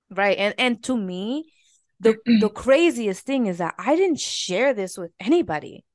Right. 0.10 0.38
And 0.38 0.54
and 0.58 0.84
to 0.84 0.98
me, 0.98 1.52
the 2.00 2.18
the 2.26 2.50
craziest 2.54 3.26
thing 3.26 3.48
is 3.48 3.60
that 3.60 3.76
I 3.78 3.96
didn't 3.96 4.20
share 4.20 4.74
this 4.74 4.98
with 4.98 5.12
anybody. 5.20 5.86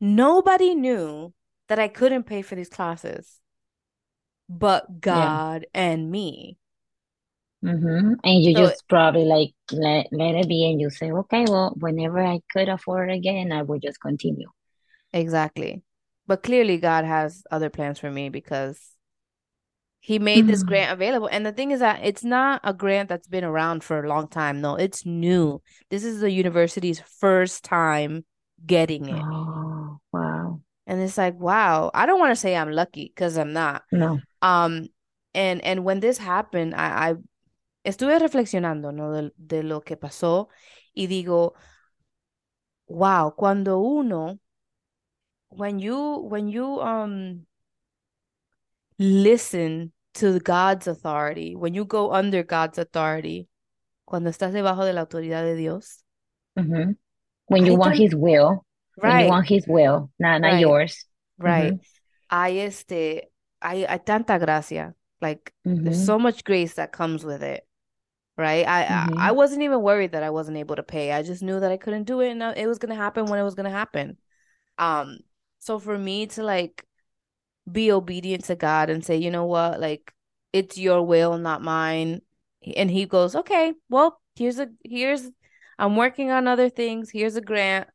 Nobody 0.00 0.74
knew 0.74 1.32
that 1.68 1.78
I 1.78 1.88
couldn't 1.88 2.24
pay 2.24 2.42
for 2.42 2.54
these 2.54 2.68
classes, 2.68 3.40
but 4.48 5.00
God 5.00 5.66
yeah. 5.74 5.80
and 5.80 6.10
me. 6.10 6.58
Mm-hmm. 7.64 8.14
And 8.24 8.42
you 8.42 8.54
so, 8.54 8.66
just 8.66 8.88
probably 8.88 9.24
like 9.24 9.54
let, 9.70 10.08
let 10.10 10.34
it 10.34 10.48
be 10.48 10.68
and 10.70 10.80
you 10.80 10.90
say, 10.90 11.12
okay, 11.12 11.44
well, 11.48 11.74
whenever 11.78 12.18
I 12.18 12.40
could 12.52 12.68
afford 12.68 13.10
it 13.10 13.14
again, 13.14 13.52
I 13.52 13.62
would 13.62 13.82
just 13.82 14.00
continue. 14.00 14.48
Exactly. 15.12 15.82
But 16.26 16.42
clearly 16.42 16.78
God 16.78 17.04
has 17.04 17.44
other 17.50 17.70
plans 17.70 17.98
for 17.98 18.10
me 18.10 18.28
because 18.28 18.80
he 20.00 20.18
made 20.18 20.40
mm-hmm. 20.40 20.48
this 20.48 20.64
grant 20.64 20.92
available. 20.92 21.28
And 21.30 21.46
the 21.46 21.52
thing 21.52 21.70
is 21.70 21.80
that 21.80 22.00
it's 22.02 22.24
not 22.24 22.60
a 22.64 22.74
grant 22.74 23.08
that's 23.08 23.28
been 23.28 23.44
around 23.44 23.84
for 23.84 24.02
a 24.02 24.08
long 24.08 24.26
time. 24.26 24.60
No, 24.60 24.74
it's 24.74 25.06
new. 25.06 25.62
This 25.90 26.04
is 26.04 26.20
the 26.20 26.30
university's 26.30 27.00
first 27.20 27.64
time 27.64 28.24
getting 28.66 29.08
it. 29.08 29.22
Oh, 29.22 29.98
wow. 30.12 30.60
And 30.88 31.00
it's 31.00 31.16
like, 31.16 31.38
wow. 31.38 31.92
I 31.94 32.06
don't 32.06 32.18
want 32.18 32.32
to 32.32 32.40
say 32.40 32.56
I'm 32.56 32.72
lucky 32.72 33.12
because 33.14 33.36
I'm 33.36 33.52
not. 33.52 33.82
No. 33.92 34.18
Um, 34.40 34.88
and 35.34 35.64
and 35.64 35.84
when 35.84 36.00
this 36.00 36.18
happened, 36.18 36.74
I, 36.74 37.10
I 37.10 37.14
estuve 37.84 38.18
reflexionando, 38.18 38.92
¿no? 38.92 39.12
De, 39.12 39.32
de, 39.36 39.62
lo 39.62 39.80
que 39.80 39.96
pasó 39.96 40.48
y 40.92 41.06
digo, 41.06 41.54
wow, 42.86 43.34
cuando 43.34 43.78
uno, 43.78 44.38
when 45.48 45.78
you, 45.78 46.16
when 46.28 46.48
you, 46.48 46.80
um, 46.80 47.46
listen 48.98 49.92
to 50.14 50.38
God's 50.40 50.86
authority, 50.86 51.54
when 51.56 51.74
you 51.74 51.84
go 51.84 52.12
under 52.12 52.42
God's 52.42 52.78
authority, 52.78 53.48
cuando 54.04 54.30
estás 54.30 54.52
debajo 54.52 54.84
de 54.84 54.92
la 54.92 55.00
autoridad 55.00 55.42
de 55.42 55.56
Dios. 55.56 56.04
When 56.54 57.66
you 57.66 57.76
want 57.76 57.96
His 57.96 58.14
will, 58.14 58.64
right. 59.02 59.14
when 59.14 59.24
you 59.24 59.28
want 59.28 59.48
His 59.48 59.66
will, 59.66 60.10
not, 60.18 60.40
not 60.40 60.52
right. 60.52 60.60
yours. 60.60 61.06
Right. 61.38 61.72
Mm-hmm. 61.72 62.36
Hay 62.36 62.58
este, 62.60 63.30
hay, 63.60 63.84
hay 63.84 63.98
tanta 63.98 64.38
gracia. 64.38 64.94
Like, 65.20 65.52
there's 65.64 66.04
so 66.04 66.18
much 66.18 66.44
grace 66.44 66.74
that 66.74 66.92
comes 66.92 67.24
with 67.24 67.42
it 67.42 67.64
right? 68.42 68.66
I, 68.66 68.84
mm-hmm. 68.84 69.18
I, 69.18 69.28
I 69.28 69.30
wasn't 69.32 69.62
even 69.62 69.80
worried 69.80 70.12
that 70.12 70.22
i 70.24 70.30
wasn't 70.30 70.58
able 70.58 70.76
to 70.76 70.82
pay. 70.82 71.12
I 71.12 71.22
just 71.22 71.42
knew 71.42 71.60
that 71.60 71.70
i 71.70 71.76
couldn't 71.76 72.04
do 72.04 72.20
it 72.20 72.30
and 72.30 72.42
it 72.42 72.66
was 72.66 72.78
going 72.78 72.90
to 72.90 73.02
happen 73.02 73.26
when 73.26 73.38
it 73.38 73.44
was 73.44 73.54
going 73.54 73.70
to 73.70 73.78
happen. 73.78 74.18
Um 74.78 75.18
so 75.60 75.78
for 75.78 75.96
me 75.96 76.26
to 76.26 76.42
like 76.42 76.84
be 77.70 77.92
obedient 77.92 78.44
to 78.46 78.56
god 78.56 78.90
and 78.90 79.04
say 79.04 79.16
you 79.16 79.30
know 79.30 79.46
what? 79.46 79.80
Like 79.80 80.12
it's 80.52 80.76
your 80.76 81.02
will 81.02 81.38
not 81.38 81.62
mine. 81.62 82.20
And 82.76 82.90
he 82.90 83.06
goes 83.06 83.34
okay 83.36 83.72
well 83.88 84.20
here's 84.36 84.58
a 84.58 84.68
here's 84.84 85.30
i'm 85.78 85.96
working 85.96 86.30
on 86.30 86.48
other 86.48 86.68
things. 86.68 87.10
Here's 87.10 87.36
a 87.36 87.40
grant 87.40 87.88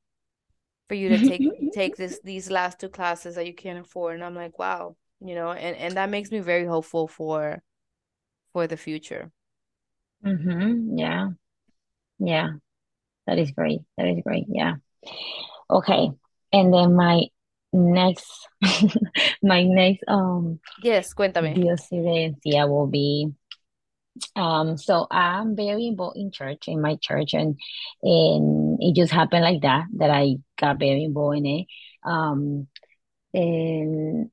for 0.87 0.95
you 0.95 1.09
to 1.09 1.27
take 1.27 1.41
take 1.73 1.95
this 1.97 2.19
these 2.23 2.49
last 2.49 2.79
two 2.79 2.89
classes 2.89 3.35
that 3.35 3.47
you 3.47 3.53
can't 3.53 3.79
afford. 3.79 4.15
And 4.15 4.23
i'm 4.23 4.35
like 4.35 4.57
wow 4.57 4.95
you 5.19 5.35
know? 5.35 5.51
And 5.51 5.75
and 5.75 5.93
that 5.97 6.09
makes 6.09 6.31
me 6.31 6.39
very 6.39 6.65
hopeful 6.65 7.07
for 7.07 7.61
for 8.53 8.67
the 8.67 8.77
future 8.77 9.31
Mm-hmm. 10.25 10.97
Yeah. 10.97 11.29
Yeah. 12.19 12.49
That 13.27 13.39
is 13.39 13.51
great. 13.51 13.81
That 13.97 14.07
is 14.07 14.23
great. 14.23 14.45
Yeah. 14.49 14.75
Okay. 15.69 16.11
And 16.53 16.73
then 16.73 16.95
my 16.95 17.23
next 17.73 18.47
my 19.43 19.63
next 19.63 20.03
um 20.07 20.59
yes, 20.81 21.13
cuéntame. 21.13 21.53
yeah 22.45 22.63
will 22.63 22.87
be 22.87 23.27
um 24.35 24.77
so 24.77 25.05
I'm 25.11 25.55
very 25.55 25.87
involved 25.87 26.17
in 26.17 26.31
church 26.31 26.67
in 26.67 26.81
my 26.81 26.95
church 26.95 27.33
and 27.33 27.59
and 28.01 28.77
it 28.81 28.95
just 28.95 29.11
happened 29.11 29.43
like 29.43 29.61
that 29.61 29.85
that 29.97 30.09
I 30.09 30.37
got 30.59 30.79
very 30.79 31.03
involved 31.03 31.37
in 31.37 31.45
it. 31.45 31.67
Um 32.03 32.67
and 33.33 34.31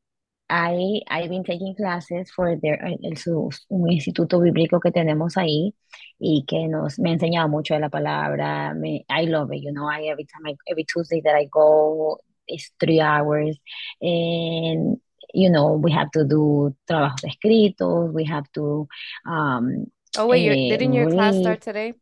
I, 0.54 1.00
I've 1.10 1.30
been 1.30 1.42
taking 1.42 1.74
classes 1.74 2.30
for 2.30 2.54
their, 2.56 2.78
el, 3.02 3.16
su, 3.16 3.50
un 3.70 3.90
instituto 3.90 4.38
bíblico 4.38 4.78
que 4.80 4.92
tenemos 4.92 5.36
ahí 5.36 5.74
y 6.20 6.44
que 6.46 6.68
nos, 6.68 6.98
me 7.00 7.10
ha 7.10 7.14
enseñado 7.14 7.48
mucho 7.48 7.74
de 7.74 7.80
la 7.80 7.88
palabra. 7.88 8.72
Me, 8.72 9.04
I 9.10 9.24
love 9.24 9.50
it, 9.52 9.62
you 9.62 9.72
know, 9.72 9.88
I, 9.90 10.04
every 10.04 10.26
time 10.26 10.46
I, 10.46 10.54
every 10.70 10.84
Tuesday 10.84 11.20
that 11.24 11.34
I 11.34 11.46
go, 11.50 12.18
it's 12.46 12.70
three 12.78 13.00
hours 13.00 13.58
and, 14.00 15.00
you 15.32 15.50
know, 15.50 15.72
we 15.72 15.90
have 15.90 16.10
to 16.12 16.24
do 16.24 16.76
trabajos 16.88 17.24
escritos, 17.24 18.12
we 18.12 18.24
have 18.24 18.44
to, 18.52 18.86
um, 19.26 19.86
Oh, 20.16 20.28
wait, 20.28 20.48
uh, 20.48 20.54
didn't 20.78 20.92
your 20.92 21.06
read. 21.06 21.14
class 21.14 21.36
start 21.40 21.60
today? 21.62 21.94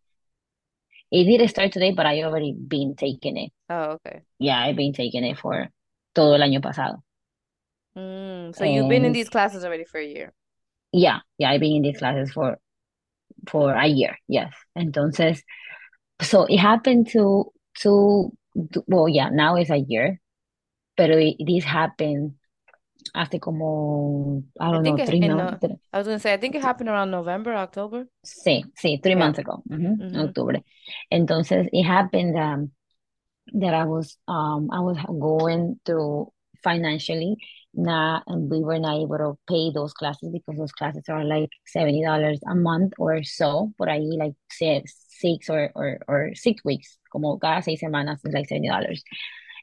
It 1.10 1.24
did 1.24 1.48
start 1.48 1.72
today, 1.72 1.92
but 1.92 2.04
I 2.04 2.22
already 2.24 2.52
been 2.52 2.96
taking 2.96 3.38
it. 3.38 3.52
Oh, 3.70 3.96
okay. 3.96 4.20
Yeah, 4.38 4.58
I've 4.58 4.76
been 4.76 4.92
taking 4.92 5.24
it 5.24 5.38
for 5.38 5.70
todo 6.14 6.34
el 6.34 6.42
año 6.42 6.60
pasado. 6.60 7.02
Mm, 7.96 8.54
so 8.56 8.64
you've 8.64 8.88
been 8.88 9.04
in 9.04 9.12
these 9.12 9.28
classes 9.28 9.64
already 9.64 9.84
for 9.84 9.98
a 9.98 10.06
year. 10.06 10.32
Yeah, 10.92 11.20
yeah, 11.38 11.50
I've 11.50 11.60
been 11.60 11.76
in 11.76 11.82
these 11.82 11.98
classes 11.98 12.32
for 12.32 12.58
for 13.48 13.72
a 13.74 13.86
year. 13.86 14.16
Yes. 14.28 14.52
Entonces, 14.76 15.40
so 16.20 16.44
it 16.44 16.58
happened 16.58 17.08
to 17.10 17.52
to 17.80 18.32
well, 18.86 19.08
yeah, 19.08 19.28
now 19.30 19.56
it's 19.56 19.70
a 19.70 19.78
year, 19.78 20.20
but 20.96 21.10
it, 21.10 21.36
this 21.44 21.64
happened 21.64 22.34
after 23.14 23.38
como 23.38 24.44
I 24.60 24.70
don't 24.70 24.86
I 24.86 24.90
know 24.90 25.04
three 25.04 25.20
months. 25.20 25.62
No, 25.62 25.78
I 25.92 25.98
was 25.98 26.06
gonna 26.06 26.18
say 26.18 26.32
I 26.32 26.36
think 26.36 26.54
it 26.54 26.62
happened 26.62 26.88
around 26.88 27.10
November, 27.10 27.54
October. 27.54 28.06
Sí, 28.24 28.64
sí, 28.80 29.02
three 29.02 29.12
yeah. 29.12 29.18
months 29.18 29.38
ago, 29.38 29.62
mm 29.68 29.76
-hmm, 29.76 29.96
mm 29.96 30.12
-hmm. 30.12 30.28
October. 30.28 30.62
Entonces 31.10 31.66
it 31.72 31.86
happened 31.86 32.36
um, 32.36 32.70
that 33.60 33.74
I 33.74 33.84
was 33.84 34.18
um 34.28 34.68
I 34.72 34.80
was 34.80 34.98
going 35.08 35.80
through 35.84 36.32
financially 36.62 37.36
not 37.74 38.22
and 38.26 38.50
we 38.50 38.60
were 38.60 38.78
not 38.78 38.96
able 38.96 39.18
to 39.18 39.38
pay 39.48 39.70
those 39.72 39.92
classes 39.92 40.28
because 40.32 40.58
those 40.58 40.72
classes 40.72 41.04
are 41.08 41.24
like 41.24 41.50
$70 41.74 42.38
a 42.46 42.54
month 42.54 42.92
or 42.98 43.22
so 43.22 43.72
por 43.78 43.86
ahí 43.86 44.18
like 44.18 44.34
six, 44.50 45.04
six 45.08 45.48
or, 45.48 45.70
or, 45.74 45.98
or 46.06 46.30
six 46.34 46.64
weeks 46.64 46.98
como 47.10 47.38
cada 47.38 47.62
seis 47.62 47.80
semanas 47.80 48.18
is 48.24 48.34
like 48.34 48.48
$70 48.48 49.00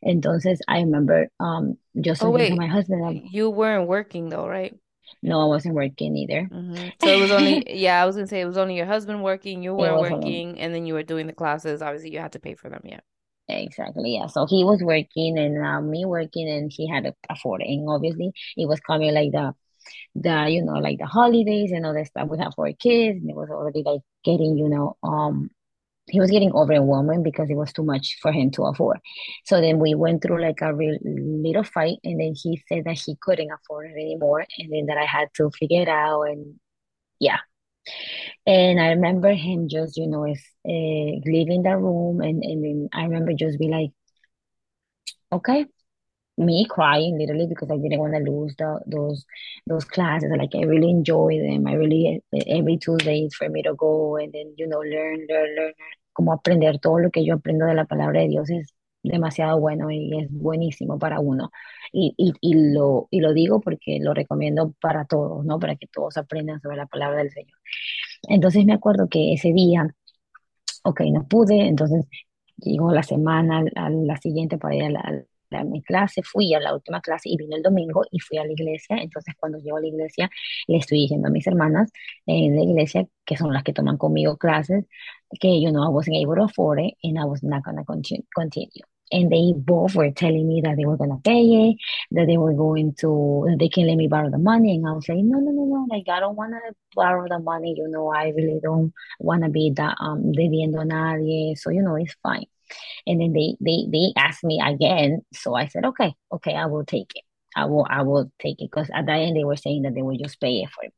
entonces 0.05 0.59
I 0.67 0.79
remember 0.79 1.27
um 1.39 1.77
just 1.99 2.23
oh, 2.23 2.31
wait. 2.31 2.55
my 2.55 2.67
husband 2.67 3.05
um, 3.05 3.21
you 3.31 3.49
weren't 3.49 3.87
working 3.87 4.29
though 4.29 4.47
right 4.47 4.75
no 5.21 5.41
I 5.41 5.45
wasn't 5.45 5.75
working 5.75 6.15
either 6.15 6.47
mm-hmm. 6.51 6.89
so 7.01 7.07
it 7.07 7.19
was 7.19 7.31
only 7.31 7.63
yeah 7.79 8.01
I 8.01 8.05
was 8.05 8.15
gonna 8.15 8.27
say 8.27 8.41
it 8.41 8.45
was 8.45 8.57
only 8.57 8.75
your 8.75 8.85
husband 8.85 9.23
working 9.23 9.61
you 9.61 9.73
weren't 9.73 9.99
working 9.99 10.59
and 10.59 10.73
then 10.73 10.85
you 10.85 10.93
were 10.93 11.03
doing 11.03 11.27
the 11.27 11.33
classes 11.33 11.81
obviously 11.81 12.11
you 12.11 12.19
had 12.19 12.31
to 12.33 12.39
pay 12.39 12.55
for 12.55 12.69
them 12.69 12.81
yeah 12.85 13.01
Exactly. 13.49 14.13
Yeah. 14.15 14.27
So 14.27 14.45
he 14.47 14.63
was 14.63 14.81
working 14.83 15.37
and 15.39 15.65
uh, 15.65 15.81
me 15.81 16.05
working, 16.05 16.47
and 16.49 16.71
he 16.73 16.87
had 16.87 17.05
to 17.05 17.15
afford 17.29 17.61
it. 17.61 17.67
And 17.69 17.89
obviously, 17.89 18.31
it 18.55 18.67
was 18.67 18.79
coming 18.79 19.13
like 19.13 19.31
the, 19.31 19.53
the 20.15 20.47
you 20.49 20.63
know, 20.63 20.73
like 20.73 20.99
the 20.99 21.07
holidays 21.07 21.71
and 21.71 21.85
all 21.85 21.93
that 21.93 22.07
stuff. 22.07 22.29
We 22.29 22.39
have 22.39 22.53
four 22.55 22.71
kids, 22.73 23.19
and 23.21 23.29
it 23.29 23.35
was 23.35 23.49
already 23.51 23.83
like 23.85 24.01
getting, 24.25 24.57
you 24.57 24.69
know, 24.69 24.97
um, 25.03 25.49
he 26.09 26.19
was 26.19 26.31
getting 26.31 26.53
overwhelming 26.53 27.23
because 27.23 27.49
it 27.49 27.55
was 27.55 27.73
too 27.73 27.83
much 27.83 28.17
for 28.21 28.31
him 28.31 28.51
to 28.51 28.63
afford. 28.65 28.99
So 29.45 29.61
then 29.61 29.79
we 29.79 29.95
went 29.95 30.23
through 30.23 30.41
like 30.41 30.61
a 30.61 30.73
real 30.75 30.97
little 31.03 31.63
fight, 31.65 31.97
and 32.03 32.19
then 32.19 32.35
he 32.41 32.61
said 32.69 32.85
that 32.85 32.99
he 33.05 33.17
couldn't 33.21 33.51
afford 33.51 33.91
it 33.91 33.95
anymore, 33.95 34.45
and 34.59 34.73
then 34.73 34.87
that 34.87 34.97
I 34.99 35.05
had 35.05 35.29
to 35.35 35.51
figure 35.59 35.83
it 35.83 35.89
out, 35.89 36.23
and 36.23 36.59
yeah, 37.19 37.39
and 38.45 38.79
I 38.79 38.89
remember 38.89 39.33
him 39.33 39.67
just, 39.69 39.98
you 39.98 40.07
know, 40.07 40.25
if, 40.25 40.39
uh, 40.67 41.21
leaving 41.29 41.63
the 41.63 41.77
room, 41.77 42.21
and, 42.21 42.43
and 42.43 42.63
then 42.63 42.89
I 42.93 43.03
remember 43.03 43.33
just 43.33 43.59
be 43.59 43.67
like, 43.69 43.91
okay, 45.31 45.65
me 46.38 46.65
crying 46.69 47.17
literally 47.19 47.48
because 47.48 47.69
I 47.71 47.77
didn't 47.77 48.00
want 48.00 48.13
to 48.15 48.31
lose 48.31 48.55
the, 48.57 48.81
those 48.88 49.25
those 49.67 49.86
classes. 49.86 50.31
Like 50.38 50.55
I 50.55 50.63
really 50.63 50.89
enjoy 50.89 51.39
them. 51.39 51.67
I 51.67 51.74
really 51.74 52.21
every 52.48 52.77
Tuesday 52.77 53.21
is 53.25 53.36
for 53.36 53.50
me 53.50 53.63
to 53.63 53.75
go 53.75 54.17
and 54.17 54.31
then 54.33 54.53
you 54.57 54.67
know 54.67 54.79
learn, 54.79 55.27
learn, 55.29 55.55
learn, 55.55 55.74
como 56.13 56.33
aprender 56.33 56.79
todo 56.81 57.00
lo 57.00 57.12
que 57.12 57.25
yo 57.25 57.36
aprendo 57.36 57.65
de 57.67 57.75
la 57.75 57.86
palabra 57.86 58.21
de 58.21 58.29
Dios 58.29 58.50
es 58.50 58.74
demasiado 59.03 59.59
bueno 59.59 59.91
y 59.91 60.19
es 60.19 60.31
buenísimo 60.31 60.99
para 60.99 61.19
uno. 61.19 61.51
Y, 61.91 62.13
y, 62.17 62.33
y, 62.41 62.73
lo, 62.73 63.07
y 63.11 63.21
lo 63.21 63.33
digo 63.33 63.61
porque 63.61 63.99
lo 63.99 64.13
recomiendo 64.13 64.73
para 64.81 65.05
todos, 65.05 65.45
¿no? 65.45 65.59
Para 65.59 65.75
que 65.75 65.87
todos 65.87 66.17
aprendan 66.17 66.61
sobre 66.61 66.77
la 66.77 66.85
palabra 66.85 67.19
del 67.19 67.31
Señor. 67.31 67.57
Entonces 68.27 68.65
me 68.65 68.73
acuerdo 68.73 69.07
que 69.09 69.33
ese 69.33 69.53
día, 69.53 69.95
ok, 70.83 71.01
no 71.11 71.27
pude, 71.27 71.67
entonces 71.67 72.05
llegó 72.57 72.91
la 72.91 73.03
semana, 73.03 73.63
a 73.75 73.89
la 73.89 74.17
siguiente 74.17 74.57
para 74.57 74.75
ir 74.75 74.83
a, 74.83 74.89
la, 74.89 75.23
a 75.57 75.63
mi 75.63 75.81
clase, 75.83 76.21
fui 76.23 76.53
a 76.53 76.59
la 76.59 76.73
última 76.73 77.01
clase 77.01 77.29
y 77.29 77.37
vine 77.37 77.55
el 77.57 77.63
domingo 77.63 78.03
y 78.11 78.19
fui 78.19 78.37
a 78.37 78.45
la 78.45 78.51
iglesia. 78.53 78.97
Entonces, 78.97 79.35
cuando 79.39 79.59
llego 79.59 79.77
a 79.77 79.81
la 79.81 79.87
iglesia, 79.87 80.29
le 80.67 80.77
estoy 80.77 80.99
diciendo 81.01 81.27
a 81.27 81.31
mis 81.31 81.47
hermanas 81.47 81.91
en 82.25 82.55
la 82.55 82.63
iglesia, 82.63 83.07
que 83.25 83.37
son 83.37 83.53
las 83.53 83.63
que 83.63 83.73
toman 83.73 83.97
conmigo 83.97 84.37
clases, 84.37 84.85
que 85.39 85.61
you 85.61 85.71
know, 85.71 85.83
I 85.83 85.89
wasn't 85.89 86.17
able 86.17 86.35
to 86.35 86.43
afford 86.43 86.79
it 86.79 86.95
and 87.03 87.19
I 87.19 87.25
was 87.25 87.43
not 87.43 87.63
going 87.63 87.77
to 87.77 88.23
continue. 88.35 88.83
and 89.11 89.31
they 89.31 89.53
both 89.55 89.95
were 89.95 90.11
telling 90.11 90.47
me 90.47 90.61
that 90.63 90.77
they 90.77 90.85
were 90.85 90.97
gonna 90.97 91.19
pay 91.23 91.69
it, 91.69 91.77
that 92.11 92.27
they 92.27 92.37
were 92.37 92.53
going 92.53 92.93
to, 92.99 93.45
that 93.47 93.57
they 93.59 93.69
can 93.69 93.87
let 93.87 93.97
me 93.97 94.07
borrow 94.07 94.29
the 94.29 94.37
money, 94.37 94.75
and 94.75 94.87
I 94.87 94.91
was 94.93 95.07
like, 95.09 95.17
no, 95.19 95.39
no, 95.39 95.51
no, 95.51 95.65
no, 95.65 95.87
like 95.89 96.07
I 96.09 96.19
don't 96.19 96.35
wanna 96.35 96.59
borrow 96.95 97.27
the 97.27 97.39
money, 97.39 97.73
you 97.77 97.87
know, 97.87 98.11
I 98.11 98.29
really 98.29 98.59
don't 98.61 98.93
wanna 99.19 99.49
be 99.49 99.71
that 99.75 99.95
um 99.99 100.31
debiendo 100.31 100.81
a 100.81 100.85
nadie, 100.85 101.57
so 101.57 101.69
you 101.71 101.81
know, 101.81 101.95
it's 101.95 102.15
fine. 102.23 102.45
And 103.05 103.21
then 103.21 103.33
they 103.33 103.55
they 103.59 103.85
they 103.91 104.13
asked 104.17 104.43
me 104.43 104.61
again, 104.65 105.21
so 105.33 105.55
I 105.55 105.67
said, 105.67 105.85
okay, 105.85 106.13
okay, 106.33 106.55
I 106.55 106.65
will 106.67 106.85
take 106.85 107.11
it. 107.15 107.23
I 107.55 107.65
will 107.65 107.85
I 107.89 108.03
will 108.03 108.31
take 108.39 108.61
it 108.61 108.69
because 108.71 108.89
at 108.93 109.05
the 109.05 109.13
end 109.13 109.35
they 109.35 109.43
were 109.43 109.57
saying 109.57 109.83
that 109.83 109.95
they 109.95 110.01
would 110.01 110.19
just 110.21 110.39
pay 110.39 110.61
it 110.61 110.69
for 110.69 110.83
me. 110.83 110.91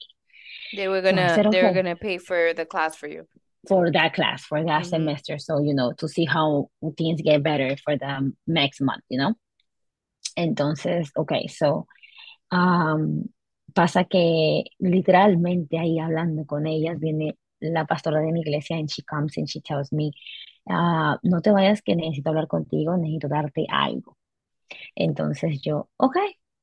They 0.75 0.87
were 0.87 1.01
gonna 1.01 1.29
so 1.29 1.35
said, 1.35 1.47
okay. 1.47 1.61
they 1.61 1.67
were 1.67 1.73
gonna 1.73 1.95
pay 1.95 2.17
for 2.17 2.53
the 2.53 2.65
class 2.65 2.95
for 2.95 3.07
you. 3.07 3.27
For 3.67 3.91
that 3.91 4.13
class, 4.13 4.43
for 4.43 4.63
that 4.63 4.81
mm-hmm. 4.81 4.89
semester. 4.89 5.37
So, 5.37 5.61
you 5.61 5.75
know, 5.75 5.93
to 5.99 6.07
see 6.07 6.25
how 6.25 6.69
things 6.97 7.21
get 7.21 7.43
better 7.43 7.75
for 7.83 7.95
the 7.95 8.33
next 8.47 8.81
month, 8.81 9.03
you 9.07 9.19
know. 9.19 9.35
Entonces, 10.35 11.09
okay, 11.15 11.47
so 11.47 11.85
um, 12.51 13.29
pasa 13.73 14.05
que 14.05 14.63
literalmente 14.79 15.77
ahí 15.77 15.99
hablando 15.99 16.45
con 16.45 16.65
ellas 16.65 16.99
viene 16.99 17.37
la 17.59 17.85
pastora 17.85 18.19
de 18.21 18.31
mi 18.31 18.41
iglesia 18.41 18.77
and 18.77 18.89
she 18.89 19.03
comes 19.03 19.37
and 19.37 19.47
she 19.47 19.61
tells 19.61 19.91
me, 19.91 20.11
uh, 20.67 21.17
no 21.23 21.41
te 21.41 21.51
vayas 21.51 21.81
que 21.81 21.95
necesito 21.95 22.29
hablar 22.29 22.47
contigo, 22.47 22.97
necesito 22.97 23.27
darte 23.27 23.65
algo. 23.69 24.17
Entonces 24.95 25.61
yo, 25.61 25.89
ok, 25.97 26.17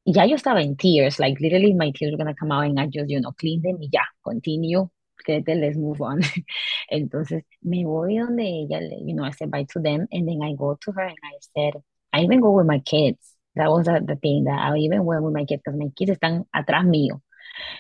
ya 0.05 0.27
yo 0.27 0.37
estaba 0.37 0.63
en 0.63 0.77
tears, 0.77 1.19
like 1.19 1.41
literally 1.41 1.75
my 1.75 1.93
tears 1.93 2.13
were 2.13 2.19
gonna 2.19 2.35
come 2.35 2.53
out 2.53 2.65
and 2.65 2.79
I 2.81 2.87
just, 2.87 3.11
you 3.11 3.21
know, 3.21 3.33
clean 3.33 3.63
them 3.63 3.79
y 3.81 3.89
ya, 3.93 4.03
continue, 4.23 4.91
que 5.25 5.43
let's 5.47 5.77
move 5.77 6.01
on. 6.03 6.21
Entonces 6.91 7.45
me 7.63 7.85
voy 7.85 8.19
donde 8.19 8.67
ella, 8.71 8.81
you 9.05 9.15
know, 9.15 9.25
I 9.25 9.31
said 9.33 9.51
bye 9.51 9.65
to 9.73 9.81
them 9.81 10.07
and 10.13 10.29
then 10.29 10.43
I 10.43 10.55
go 10.55 10.77
to 10.77 10.93
her 10.93 11.03
and 11.03 11.19
I 11.25 11.39
said, 11.55 11.83
I 12.13 12.23
even 12.23 12.41
go 12.41 12.53
with 12.53 12.67
my 12.67 12.81
kids. 12.81 13.35
That 13.55 13.71
was 13.71 13.87
the, 13.87 14.01
the 14.07 14.17
thing 14.17 14.45
that 14.45 14.59
I 14.59 14.77
even 14.79 15.05
went 15.05 15.23
with 15.23 15.35
my 15.35 15.45
kids 15.45 15.63
because 15.65 15.79
my 15.79 15.91
kids 15.97 16.13
están 16.13 16.47
atrás 16.55 16.85
mío 16.87 17.23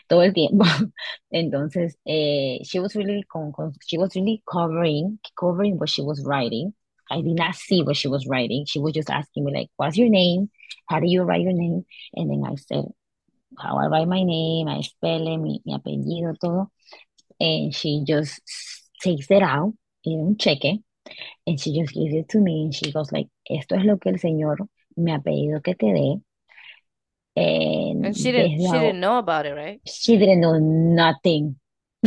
todo 0.08 0.22
el 0.22 0.32
tiempo. 0.34 0.64
Entonces, 1.30 1.98
eh, 2.06 2.58
she 2.64 2.80
was 2.80 2.94
really 2.96 3.22
con, 3.24 3.52
con, 3.52 3.72
she 3.86 3.98
was 3.98 4.14
really 4.14 4.42
covering 4.50 5.18
covering 5.38 5.78
what 5.78 5.88
she 5.88 6.02
was 6.02 6.22
writing. 6.24 6.74
I 7.10 7.22
did 7.22 7.36
not 7.36 7.54
see 7.54 7.82
what 7.82 7.96
she 7.96 8.08
was 8.08 8.26
writing. 8.26 8.66
She 8.66 8.78
was 8.80 8.92
just 8.94 9.10
asking 9.10 9.44
me 9.44 9.52
like, 9.52 9.70
"What's 9.76 9.96
your 9.96 10.10
name? 10.10 10.50
How 10.88 11.00
do 11.00 11.06
you 11.08 11.22
write 11.22 11.42
your 11.42 11.52
name?" 11.52 11.84
And 12.14 12.30
then 12.30 12.44
I 12.44 12.54
said, 12.56 12.84
"How 13.58 13.78
I 13.78 13.86
write 13.88 14.08
my 14.08 14.22
name, 14.22 14.68
I 14.68 14.82
spell 14.82 15.26
it, 15.26 15.38
mi, 15.38 15.60
mi 15.64 15.74
apellido, 15.74 16.38
todo." 16.40 16.70
And 17.40 17.74
she 17.74 18.04
just 18.06 18.40
takes 19.02 19.30
it 19.30 19.42
out 19.42 19.74
in 20.04 20.20
un 20.20 20.36
cheque, 20.38 20.82
and 21.46 21.60
she 21.60 21.78
just 21.80 21.94
gives 21.94 22.14
it 22.14 22.28
to 22.30 22.40
me, 22.40 22.64
and 22.64 22.74
she 22.74 22.92
goes 22.92 23.12
like, 23.12 23.28
"Esto 23.48 23.76
es 23.76 23.84
lo 23.84 23.96
que 23.98 24.12
el 24.12 24.18
Señor 24.18 24.58
me 24.96 25.12
ha 25.12 25.20
pedido 25.20 25.62
que 25.62 25.74
te 25.74 25.92
dé." 25.92 26.20
And, 27.38 28.06
and 28.06 28.16
she 28.16 28.32
didn't 28.32 28.60
she 28.60 28.72
didn't 28.72 29.00
know 29.00 29.18
about 29.18 29.46
it, 29.46 29.52
right? 29.52 29.80
She 29.86 30.16
didn't 30.16 30.40
know 30.40 30.58
nothing. 30.58 31.56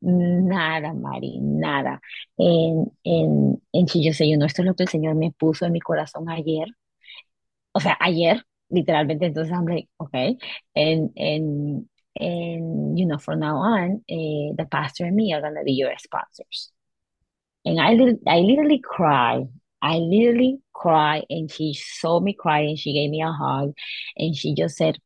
nada, 0.00 0.94
Mari, 0.94 1.38
nada. 1.40 2.00
And, 2.38 2.90
and, 3.04 3.58
and 3.72 3.90
she 3.90 4.02
just 4.04 4.18
said, 4.18 4.26
you 4.26 4.36
know, 4.36 4.46
esto 4.46 4.62
es 4.62 4.66
lo 4.66 4.74
que 4.74 4.84
el 4.84 4.88
Señor 4.88 5.16
me 5.16 5.32
puso 5.32 5.66
en 5.66 5.72
mi 5.72 5.80
corazón 5.80 6.28
ayer. 6.28 6.66
O 7.74 7.80
sea, 7.80 7.96
ayer, 8.00 8.42
literalmente. 8.70 9.26
Entonces, 9.26 9.52
I'm 9.52 9.66
like, 9.66 9.88
okay. 10.00 10.36
And, 10.74 11.10
and, 11.16 11.86
and 12.16 12.98
you 12.98 13.06
know, 13.06 13.18
from 13.18 13.40
now 13.40 13.56
on, 13.56 14.04
uh, 14.10 14.54
the 14.56 14.66
pastor 14.70 15.04
and 15.04 15.16
me 15.16 15.32
are 15.34 15.40
going 15.40 15.54
to 15.54 15.64
be 15.64 15.72
your 15.72 15.92
sponsors. 15.98 16.70
And 17.64 17.80
I, 17.80 17.92
I 18.26 18.38
literally 18.40 18.80
cried 18.82 19.48
I 19.82 19.98
literally 19.98 20.60
cried 20.72 21.24
and 21.28 21.50
she 21.50 21.74
saw 21.74 22.20
me 22.20 22.34
crying. 22.34 22.76
She 22.76 22.92
gave 22.92 23.10
me 23.10 23.22
a 23.22 23.32
hug 23.32 23.74
and 24.16 24.36
she 24.36 24.54
just 24.54 24.76
said, 24.76 24.96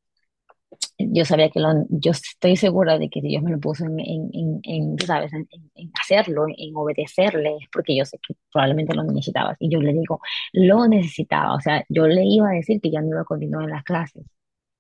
yo 0.99 1.25
sabía 1.25 1.51
que 1.51 1.61
lo, 1.61 1.87
yo 1.89 2.13
estoy 2.13 2.57
segura 2.57 2.99
de 2.99 3.09
que 3.09 3.21
Dios 3.21 3.43
me 3.43 3.51
lo 3.51 3.59
puso 3.59 3.85
en, 3.85 3.99
en, 4.01 4.61
en, 4.63 4.99
sabes, 4.99 5.33
en, 5.33 5.47
hacerlo, 6.01 6.47
en 6.49 6.77
obedecerle, 6.77 7.59
porque 7.73 7.97
yo 7.97 8.05
sé 8.05 8.19
que 8.27 8.35
probablemente 8.53 8.95
lo 8.95 9.05
necesitabas. 9.05 9.57
Y 9.61 9.71
yo 9.71 9.81
le 9.81 9.93
digo, 9.93 10.21
lo 10.53 10.87
necesitaba. 10.89 11.55
O 11.55 11.61
sea, 11.61 11.85
yo 11.89 12.07
le 12.07 12.25
iba 12.25 12.49
a 12.51 12.53
decir 12.55 12.81
que 12.81 12.91
ya 12.91 13.01
no 13.01 13.09
iba 13.09 13.21
a 13.23 13.25
continuar 13.25 13.65
en 13.65 13.71
las 13.71 13.85
clases. 13.85 14.25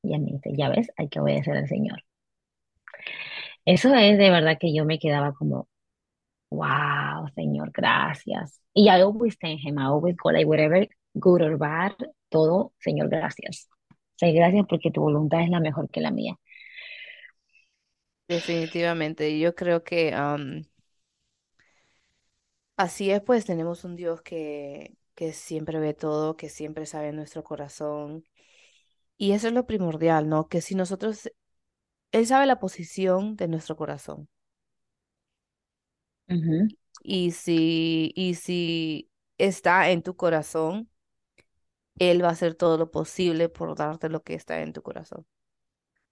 Y 0.02 0.08
ella 0.08 0.18
me 0.20 0.32
dice, 0.32 0.52
ya 0.56 0.68
ves, 0.68 0.90
hay 0.96 1.08
que 1.08 1.20
obedecer 1.20 1.56
al 1.56 1.68
Señor. 1.68 2.02
Eso 3.64 3.94
es 3.94 4.18
de 4.18 4.30
verdad 4.30 4.58
que 4.60 4.72
yo 4.74 4.84
me 4.84 4.98
quedaba 4.98 5.32
como, 5.34 5.68
wow, 6.50 7.28
Señor, 7.34 7.70
gracias. 7.72 8.60
Y 8.74 8.88
I 8.88 9.02
always 9.02 9.38
thank 9.38 9.60
him, 9.64 9.78
I 9.78 9.86
always 9.86 10.16
go 10.16 10.30
like 10.30 10.46
whatever, 10.46 10.86
good 11.14 11.42
or 11.42 11.56
bad, 11.56 11.92
todo, 12.30 12.72
Señor, 12.78 13.08
gracias. 13.08 13.68
O 14.22 14.32
gracias 14.32 14.66
porque 14.68 14.90
tu 14.90 15.02
voluntad 15.02 15.42
es 15.42 15.50
la 15.50 15.60
mejor 15.60 15.90
que 15.90 16.00
la 16.00 16.10
mía. 16.10 16.36
Definitivamente, 18.28 19.38
yo 19.38 19.54
creo 19.54 19.84
que 19.84 20.14
um, 20.14 20.62
así 22.76 23.10
es, 23.10 23.22
pues 23.22 23.44
tenemos 23.44 23.84
un 23.84 23.96
Dios 23.96 24.22
que, 24.22 24.96
que 25.14 25.32
siempre 25.32 25.78
ve 25.80 25.94
todo, 25.94 26.36
que 26.36 26.48
siempre 26.48 26.86
sabe 26.86 27.12
nuestro 27.12 27.44
corazón. 27.44 28.24
Y 29.18 29.32
eso 29.32 29.48
es 29.48 29.54
lo 29.54 29.66
primordial, 29.66 30.28
¿no? 30.28 30.48
Que 30.48 30.60
si 30.60 30.74
nosotros, 30.74 31.30
Él 32.12 32.26
sabe 32.26 32.46
la 32.46 32.58
posición 32.60 33.36
de 33.36 33.48
nuestro 33.48 33.76
corazón. 33.76 34.28
Y 37.02 37.30
si, 37.32 38.12
y 38.16 38.34
si 38.34 39.10
está 39.38 39.90
en 39.90 40.02
tu 40.02 40.16
corazón, 40.16 40.88
Él 41.98 42.22
va 42.22 42.28
a 42.28 42.32
hacer 42.32 42.54
todo 42.54 42.78
lo 42.78 42.90
posible 42.90 43.48
por 43.48 43.74
darte 43.76 44.08
lo 44.08 44.22
que 44.22 44.34
está 44.34 44.60
en 44.62 44.72
tu 44.72 44.82
corazón. 44.82 45.26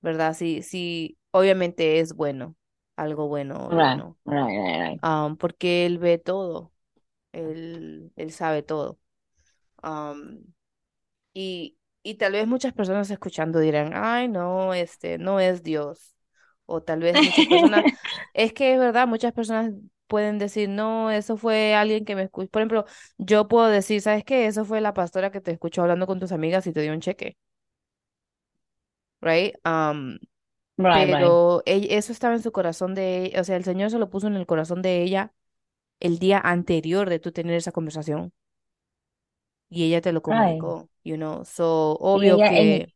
¿Verdad? 0.01 0.35
Si, 0.35 0.63
si 0.63 1.19
obviamente 1.31 2.01
es 2.01 2.15
bueno, 2.15 2.57
algo 2.97 3.29
bueno 3.29 3.69
um, 5.03 5.37
porque 5.37 5.87
Él 5.87 5.99
ve 5.99 6.19
todo. 6.19 6.73
Él, 7.33 8.13
él 8.17 8.33
sabe 8.33 8.63
todo. 8.63 8.99
Um, 9.83 10.45
y, 11.33 11.77
y 12.03 12.15
tal 12.15 12.33
vez 12.33 12.47
muchas 12.47 12.73
personas 12.73 13.11
escuchando 13.11 13.59
dirán, 13.59 13.93
ay, 13.95 14.29
no, 14.29 14.75
este 14.75 15.19
no 15.19 15.41
es 15.41 15.63
Dios. 15.63 16.15
O 16.67 16.83
tal 16.83 17.01
vez 17.01 17.15
muchas 17.17 17.47
personas, 17.47 17.85
es 18.35 18.53
que 18.53 18.75
es 18.75 18.79
verdad, 18.79 19.07
muchas 19.09 19.33
personas 19.33 19.73
pueden 20.15 20.39
decir, 20.39 20.69
no, 20.69 21.11
eso 21.11 21.37
fue 21.37 21.75
alguien 21.75 22.05
que 22.05 22.15
me 22.15 22.23
escuchó. 22.23 22.49
Por 22.49 22.63
ejemplo, 22.63 22.85
yo 23.19 23.49
puedo 23.49 23.67
decir, 23.67 24.01
¿sabes 24.01 24.23
qué? 24.23 24.47
Eso 24.47 24.65
fue 24.65 24.81
la 24.81 24.95
pastora 24.95 25.33
que 25.33 25.41
te 25.41 25.51
escuchó 25.51 25.83
hablando 25.83 26.07
con 26.07 26.21
tus 26.21 26.31
amigas 26.31 26.69
y 26.69 26.73
te 26.73 26.83
dio 26.83 26.93
un 26.93 27.01
cheque. 27.01 27.37
Right? 29.21 29.57
Um, 29.67 30.19
pero 30.77 31.65
eso 31.67 32.13
estaba 32.13 32.33
en 32.33 32.43
su 32.43 32.53
corazón 32.53 32.95
de, 32.95 33.35
o 33.37 33.43
sea, 33.43 33.57
el 33.57 33.65
Señor 33.65 33.91
se 33.91 33.99
lo 33.99 34.09
puso 34.09 34.29
en 34.29 34.37
el 34.37 34.47
corazón 34.47 34.83
de 34.83 35.03
ella 35.03 35.33
el 35.99 36.21
día 36.21 36.39
anterior 36.39 37.11
de 37.11 37.19
tú 37.19 37.33
tener 37.33 37.57
esa 37.57 37.73
conversación. 37.73 38.33
Y 39.69 39.83
ella 39.83 40.01
te 40.01 40.13
lo 40.13 40.23
comunicó, 40.23 40.89
you 41.03 41.17
know. 41.17 41.45
So, 41.45 41.97
obvio 41.99 42.37
que... 42.39 42.87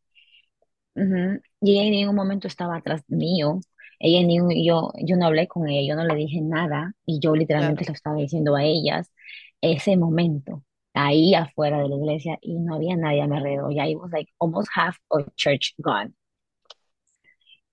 Y 0.95 1.71
ella 1.71 1.83
en 1.83 1.91
ningún 1.91 2.15
momento 2.15 2.47
estaba 2.47 2.77
atrás 2.77 3.03
mío 3.09 3.59
ella 3.99 4.25
ni 4.25 4.65
yo, 4.65 4.91
yo 5.03 5.15
no 5.17 5.25
hablé 5.27 5.47
con 5.47 5.67
ella, 5.67 5.87
yo 5.87 5.95
no 5.95 6.05
le 6.05 6.15
dije 6.15 6.41
nada 6.41 6.93
y 7.05 7.19
yo 7.19 7.35
literalmente 7.35 7.85
lo 7.85 7.93
estaba 7.93 8.15
diciendo 8.17 8.55
a 8.55 8.63
ellas 8.63 9.11
ese 9.61 9.97
momento, 9.97 10.63
ahí 10.93 11.35
afuera 11.35 11.81
de 11.81 11.89
la 11.89 11.95
iglesia 11.95 12.37
y 12.41 12.55
no 12.59 12.75
había 12.75 12.95
nadie 12.95 13.21
a 13.21 13.27
mi 13.27 13.37
alrededor. 13.37 13.73
Ya 13.73 13.85
it 13.87 13.97
was 13.97 14.11
like 14.11 14.29
almost 14.39 14.69
half 14.73 14.97
of 15.09 15.27
church 15.35 15.75
gone. 15.81 16.13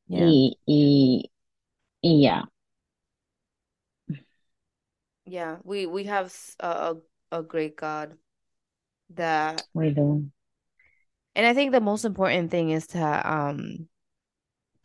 Y, 0.08 0.58
y, 0.66 1.30
y 2.00 2.20
yeah. 2.22 2.44
Yeah, 5.24 5.56
we, 5.64 5.86
we 5.86 6.04
have 6.04 6.32
a, 6.60 6.96
a, 7.32 7.38
a 7.38 7.42
great 7.42 7.76
God 7.76 8.16
that 9.10 9.62
we 9.74 9.90
do. 9.90 10.30
And 11.34 11.46
I 11.46 11.52
think 11.52 11.72
the 11.72 11.80
most 11.80 12.04
important 12.04 12.50
thing 12.50 12.70
is 12.70 12.86
to 12.88 12.98
um 13.00 13.88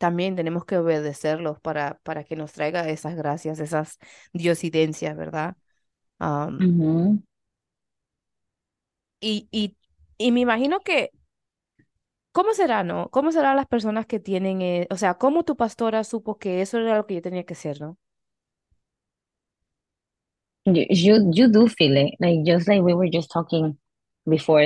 también 0.02 0.34
tenemos 0.36 0.64
que 0.66 0.78
obedecerlos 0.78 1.60
para, 1.60 2.00
para 2.02 2.24
que 2.24 2.34
nos 2.36 2.52
traiga 2.52 2.88
esas 2.90 3.14
gracias, 3.16 3.60
esas 3.60 3.98
diosidencias, 4.34 5.16
¿verdad? 5.16 5.56
y, 9.20 9.48
y, 9.50 9.76
y 10.18 10.32
me 10.32 10.40
imagino 10.40 10.80
que, 10.80 11.10
¿cómo 12.32 12.52
será, 12.54 12.84
no? 12.84 13.08
¿Cómo 13.10 13.32
serán 13.32 13.56
las 13.56 13.66
personas 13.66 14.06
que 14.06 14.20
tienen, 14.20 14.60
eh, 14.62 14.86
o 14.90 14.96
sea, 14.96 15.14
cómo 15.14 15.44
tu 15.44 15.56
pastora 15.56 16.04
supo 16.04 16.38
que 16.38 16.60
eso 16.62 16.78
era 16.78 16.96
lo 16.96 17.06
que 17.06 17.14
yo 17.16 17.22
tenía 17.22 17.44
que 17.44 17.54
hacer, 17.54 17.80
¿no? 17.80 17.98
You, 20.64 20.86
you, 20.90 21.30
you 21.32 21.48
do 21.48 21.68
feel 21.68 21.96
it, 21.96 22.14
like 22.20 22.44
just 22.44 22.68
like 22.68 22.82
we 22.82 22.94
were 22.94 23.08
just 23.08 23.30
talking 23.32 23.78
before 24.28 24.60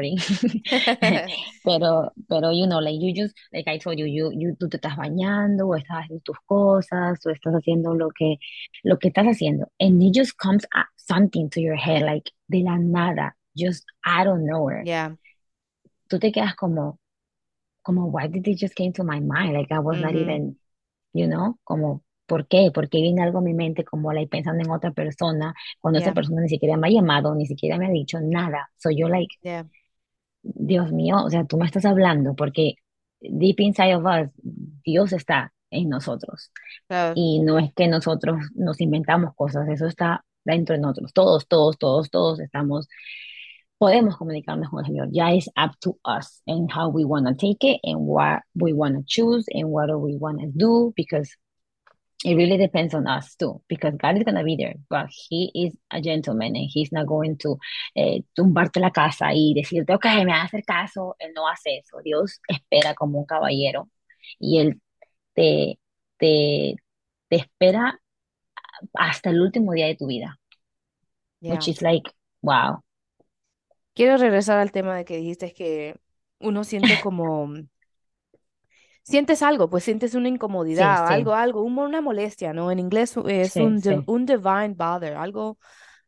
pero, 1.64 2.12
pero, 2.28 2.52
you 2.52 2.66
know, 2.66 2.80
like 2.80 3.00
you 3.00 3.12
just, 3.14 3.34
like 3.52 3.68
I 3.68 3.78
told 3.78 3.98
you, 3.98 4.06
you, 4.06 4.30
you, 4.32 4.56
tú 4.58 4.68
te 4.68 4.78
estás 4.78 4.96
bañando 4.96 5.66
o 5.66 5.76
estás 5.76 6.04
haciendo 6.04 6.22
tus 6.24 6.38
cosas 6.46 7.18
o 7.26 7.30
estás 7.30 7.54
haciendo 7.54 7.94
lo 7.94 8.10
que, 8.10 8.38
lo 8.84 8.98
que 8.98 9.08
estás 9.08 9.26
haciendo. 9.26 9.66
And 9.78 10.02
it 10.02 10.14
just 10.14 10.36
comes 10.36 10.64
something 10.96 11.50
to 11.50 11.60
your 11.60 11.76
head, 11.76 12.02
like 12.02 12.30
de 12.48 12.62
la 12.62 12.76
nada. 12.76 13.34
just 13.58 13.84
out 14.06 14.26
of 14.26 14.38
nowhere. 14.38 14.82
Yeah. 14.84 15.16
Tú 16.08 16.18
te 16.18 16.30
quedas 16.32 16.54
como, 16.54 16.98
como, 17.82 18.06
why 18.06 18.28
did 18.28 18.46
it 18.46 18.58
just 18.58 18.74
came 18.74 18.92
to 18.94 19.04
my 19.04 19.20
mind? 19.20 19.54
Like 19.54 19.72
I 19.72 19.80
was 19.80 20.00
not 20.00 20.14
even, 20.14 20.56
you 21.12 21.26
know, 21.26 21.58
como, 21.64 22.02
¿por 22.26 22.46
qué? 22.46 22.70
Porque 22.72 23.02
viene 23.02 23.22
algo 23.22 23.38
a 23.38 23.42
mi 23.42 23.52
mente 23.52 23.84
como 23.84 24.12
like 24.12 24.30
pensando 24.30 24.62
en 24.62 24.70
otra 24.70 24.92
persona, 24.92 25.54
cuando 25.80 25.98
esa 26.00 26.14
persona 26.14 26.40
ni 26.40 26.48
siquiera 26.48 26.76
me 26.76 26.88
ha 26.88 26.90
llamado, 26.90 27.34
ni 27.34 27.46
siquiera 27.46 27.76
me 27.76 27.86
ha 27.86 27.90
dicho 27.90 28.20
nada. 28.22 28.70
So 28.78 28.90
yo 28.90 29.08
like, 29.08 29.34
yeah. 29.42 29.64
Dios 30.42 30.92
mío, 30.92 31.16
o 31.24 31.30
sea, 31.30 31.44
tú 31.44 31.58
me 31.58 31.66
estás 31.66 31.84
hablando 31.84 32.34
porque 32.34 32.74
deep 33.20 33.60
inside 33.60 33.94
of 33.96 34.04
us, 34.04 34.30
Dios 34.84 35.12
está 35.12 35.52
en 35.70 35.88
nosotros. 35.88 36.50
Y 37.14 37.40
no 37.40 37.58
es 37.58 37.72
que 37.74 37.88
nosotros 37.88 38.38
nos 38.54 38.80
inventamos 38.80 39.34
cosas, 39.34 39.68
eso 39.68 39.86
está 39.86 40.24
dentro 40.44 40.74
de 40.74 40.80
nosotros. 40.80 41.12
Todos, 41.12 41.46
todos, 41.46 41.78
todos, 41.78 42.10
todos 42.10 42.40
estamos, 42.40 42.88
podemos 43.78 44.16
comunicarnos 44.16 44.70
con 44.70 44.80
el 44.80 44.86
Señor. 44.86 45.08
Ya 45.12 45.32
es 45.32 45.48
up 45.56 45.76
to 45.80 45.98
us 46.04 46.42
and 46.46 46.70
how 46.72 46.88
we 46.88 47.04
want 47.04 47.26
to 47.26 47.34
take 47.34 47.58
it 47.62 47.80
and 47.82 48.00
what 48.06 48.40
we 48.54 48.72
want 48.72 48.96
to 48.96 49.02
choose 49.06 49.44
and 49.52 49.70
what 49.70 49.88
we 50.00 50.16
want 50.16 50.40
to 50.40 50.48
do 50.54 50.92
because 50.96 51.36
it 52.24 52.34
really 52.34 52.56
depends 52.56 52.94
on 52.94 53.06
us 53.06 53.36
too, 53.36 53.62
because 53.68 53.94
God 53.96 54.16
is 54.16 54.24
going 54.24 54.34
to 54.34 54.42
be 54.42 54.56
there, 54.56 54.74
but 54.90 55.06
He 55.08 55.50
is 55.54 55.76
a 55.90 56.00
gentleman 56.00 56.56
and 56.56 56.68
He's 56.68 56.90
not 56.90 57.06
going 57.06 57.36
to 57.38 57.58
eh, 57.94 58.22
tumbarte 58.36 58.80
la 58.80 58.90
casa 58.90 59.32
y 59.32 59.54
decirte, 59.54 59.94
ok, 59.94 60.04
me 60.24 60.32
vas 60.32 60.42
a 60.42 60.44
hacer 60.46 60.64
caso. 60.64 61.14
Él 61.20 61.32
no 61.34 61.46
hace 61.48 61.78
eso. 61.78 61.98
Dios 62.02 62.40
espera 62.48 62.94
como 62.94 63.20
un 63.20 63.26
caballero 63.26 63.88
y 64.40 64.58
Él 64.58 64.80
te, 65.34 65.78
te, 66.18 66.76
te 67.28 67.36
espera 67.36 68.00
hasta 68.94 69.30
el 69.30 69.40
último 69.40 69.72
día 69.72 69.86
de 69.86 69.96
tu 69.96 70.06
vida. 70.06 70.38
Which 71.40 71.68
is 71.68 71.82
like, 71.82 72.10
wow. 72.42 72.82
Quiero 73.94 74.16
regresar 74.16 74.58
al 74.58 74.72
tema 74.72 74.96
de 74.96 75.04
que 75.04 75.16
dijiste 75.16 75.52
que 75.52 75.96
uno 76.40 76.64
siente 76.64 77.00
como 77.00 77.48
sientes 79.08 79.42
algo, 79.42 79.70
pues 79.70 79.84
sientes 79.84 80.14
una 80.14 80.28
incomodidad, 80.28 81.06
algo, 81.10 81.34
algo, 81.34 81.62
una 81.62 82.00
molestia, 82.00 82.52
¿no? 82.52 82.70
En 82.70 82.78
inglés 82.78 83.14
es 83.26 83.58
un, 83.58 83.82
un 84.06 84.26
divine 84.26 84.74
bother, 84.76 85.14
algo, 85.16 85.58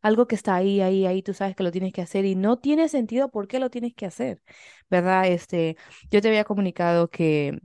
algo 0.02 0.26
que 0.26 0.34
está 0.34 0.56
ahí, 0.56 0.80
ahí, 0.80 1.06
ahí, 1.06 1.22
tú 1.22 1.34
sabes 1.34 1.56
que 1.56 1.62
lo 1.62 1.70
tienes 1.72 1.92
que 1.92 2.02
hacer 2.02 2.24
y 2.24 2.34
no 2.36 2.58
tiene 2.58 2.88
sentido 2.88 3.30
por 3.30 3.48
qué 3.48 3.58
lo 3.58 3.70
tienes 3.70 3.94
que 3.94 4.06
hacer, 4.06 4.42
¿verdad? 4.90 5.26
Este, 5.28 5.76
yo 6.10 6.20
te 6.20 6.28
había 6.28 6.44
comunicado 6.44 7.08
que 7.10 7.58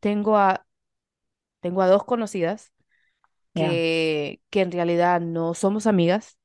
tengo 0.00 0.36
a, 0.36 0.66
tengo 1.60 1.82
a 1.82 1.88
dos 1.88 2.04
conocidas 2.04 2.72
que, 3.54 4.42
que 4.50 4.62
en 4.62 4.72
realidad 4.72 5.20
no 5.20 5.54
somos 5.54 5.86
amigas 5.86 6.38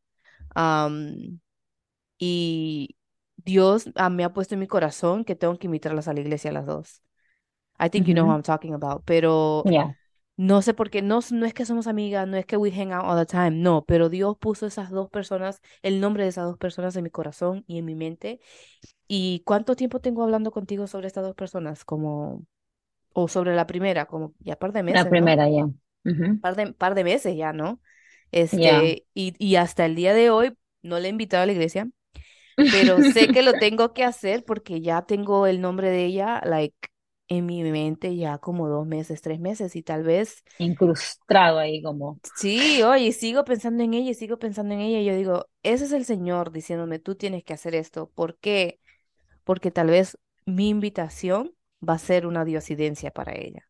y 2.20 2.98
Dios 3.38 3.90
ah, 3.96 4.10
me 4.10 4.24
ha 4.24 4.34
puesto 4.34 4.56
en 4.56 4.60
mi 4.62 4.68
corazón 4.68 5.26
que 5.26 5.36
tengo 5.36 5.58
que 5.60 5.68
invitarlas 5.68 6.08
a 6.08 6.14
la 6.14 6.22
iglesia 6.22 6.52
a 6.52 6.54
las 6.54 6.66
dos. 6.66 7.02
I 7.82 7.90
think 7.90 8.08
you 8.08 8.14
know 8.14 8.26
who 8.26 8.32
I'm 8.32 8.44
talking 8.44 8.74
about. 8.74 9.04
Pero 9.06 9.64
no 10.38 10.62
sé 10.62 10.74
por 10.74 10.90
qué, 10.90 11.02
no, 11.02 11.20
no 11.32 11.46
es 11.46 11.54
que 11.54 11.66
somos 11.66 11.88
amigas, 11.88 12.28
no 12.28 12.38
es 12.38 12.46
que 12.46 12.58
we 12.58 12.72
hang 12.72 12.92
out 12.92 13.06
all 13.06 13.18
the 13.18 13.26
time, 13.26 13.52
no, 13.52 13.86
pero 13.86 14.10
Dios 14.10 14.38
puso 14.38 14.66
esas 14.66 14.90
dos 14.90 15.10
personas, 15.10 15.62
el 15.84 16.00
nombre 16.00 16.24
de 16.24 16.30
esas 16.30 16.46
dos 16.46 16.58
personas 16.58 16.96
en 16.96 17.04
mi 17.04 17.10
corazón 17.10 17.64
y 17.68 17.78
en 17.78 17.86
mi 17.86 17.96
mente. 17.96 18.40
¿Y 19.08 19.44
cuánto 19.46 19.76
tiempo 19.76 20.00
tengo 20.00 20.24
hablando 20.24 20.52
contigo 20.52 20.88
sobre 20.88 21.08
estas 21.08 21.24
dos 21.24 21.36
personas? 21.36 21.84
Como, 21.86 22.46
o 23.14 23.28
sobre 23.28 23.56
la 23.56 23.68
primera, 23.68 24.06
como 24.06 24.34
ya 24.40 24.56
par 24.56 24.72
de 24.72 24.84
meses. 24.84 25.04
La 25.04 25.10
primera, 25.10 25.50
ya. 25.50 25.68
par, 26.42 26.56
de, 26.56 26.74
par 26.74 26.96
de 26.96 27.04
meses 27.04 27.36
ya, 27.36 27.54
¿no? 27.54 27.80
Este, 28.32 29.06
y, 29.14 29.34
y 29.38 29.56
hasta 29.58 29.86
el 29.86 29.96
día 29.96 30.14
de 30.14 30.30
hoy 30.30 30.58
no 30.82 31.00
le 31.00 31.08
he 31.08 31.12
invitado 31.12 31.44
a 31.44 31.46
la 31.46 31.52
iglesia, 31.52 31.90
pero 32.56 33.02
sé 33.02 33.28
que 33.28 33.44
lo 33.44 33.54
tengo 33.60 33.94
que 33.94 34.06
hacer 34.06 34.44
porque 34.46 34.82
ya 34.82 35.02
tengo 35.04 35.46
el 35.46 35.62
nombre 35.62 35.90
de 35.90 36.06
ella, 36.06 36.42
like, 36.46 36.91
en 37.32 37.46
mi 37.46 37.64
mente 37.64 38.18
ya 38.18 38.40
como 38.40 38.68
dos 38.68 38.86
meses, 38.86 39.22
tres 39.22 39.40
meses 39.40 39.78
y 39.78 39.84
tal 39.84 40.04
vez... 40.04 40.44
Incrustado 40.58 41.60
ahí 41.60 41.82
como... 41.82 42.20
Sí, 42.36 42.84
oye, 42.84 43.14
sigo 43.14 43.46
pensando 43.46 43.84
en 43.84 43.94
ella 43.94 44.12
y 44.12 44.16
sigo 44.16 44.38
pensando 44.38 44.74
en 44.74 44.82
ella 44.82 45.00
y 45.00 45.06
yo 45.06 45.16
digo, 45.16 45.46
ese 45.64 45.86
es 45.86 45.94
el 45.94 46.04
Señor 46.04 46.52
diciéndome, 46.52 47.00
tú 47.00 47.16
tienes 47.16 47.46
que 47.46 47.54
hacer 47.54 47.74
esto. 47.74 48.12
¿Por 48.16 48.38
qué? 48.38 48.82
Porque 49.46 49.72
tal 49.72 49.88
vez 49.88 50.18
mi 50.46 50.68
invitación 50.68 51.56
va 51.88 51.94
a 51.94 52.00
ser 52.00 52.28
una 52.28 52.44
diosidencia 52.44 53.12
para 53.12 53.32
ella. 53.34 53.66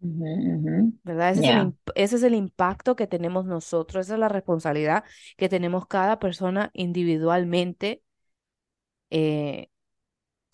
¿Verdad? 0.00 1.32
Ese, 1.32 1.42
es 1.42 1.50
el, 1.50 1.74
ese, 1.96 2.16
es 2.16 2.22
el, 2.22 2.34
impacto 2.34 2.96
que 2.96 3.06
tenemos 3.06 3.44
nosotros, 3.44 4.06
esa 4.06 4.14
es 4.14 4.20
la 4.20 4.30
responsabilidad 4.30 5.04
que 5.36 5.50
tenemos 5.50 5.86
cada 5.86 6.18
persona 6.18 6.70
individualmente 6.72 8.02
eh, 9.10 9.68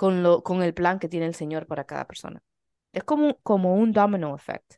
con, 0.03 0.25
lo, 0.25 0.43
con 0.43 0.65
el 0.65 0.75
plan 0.75 0.99
que 0.99 1.09
tiene 1.09 1.27
el 1.27 1.35
Señor 1.37 1.69
para 1.69 1.85
cada 1.85 2.09
persona. 2.09 2.43
Es 2.93 3.05
como, 3.05 3.37
como 3.45 3.77
un 3.77 3.93
domino 3.93 4.35
effect, 4.35 4.75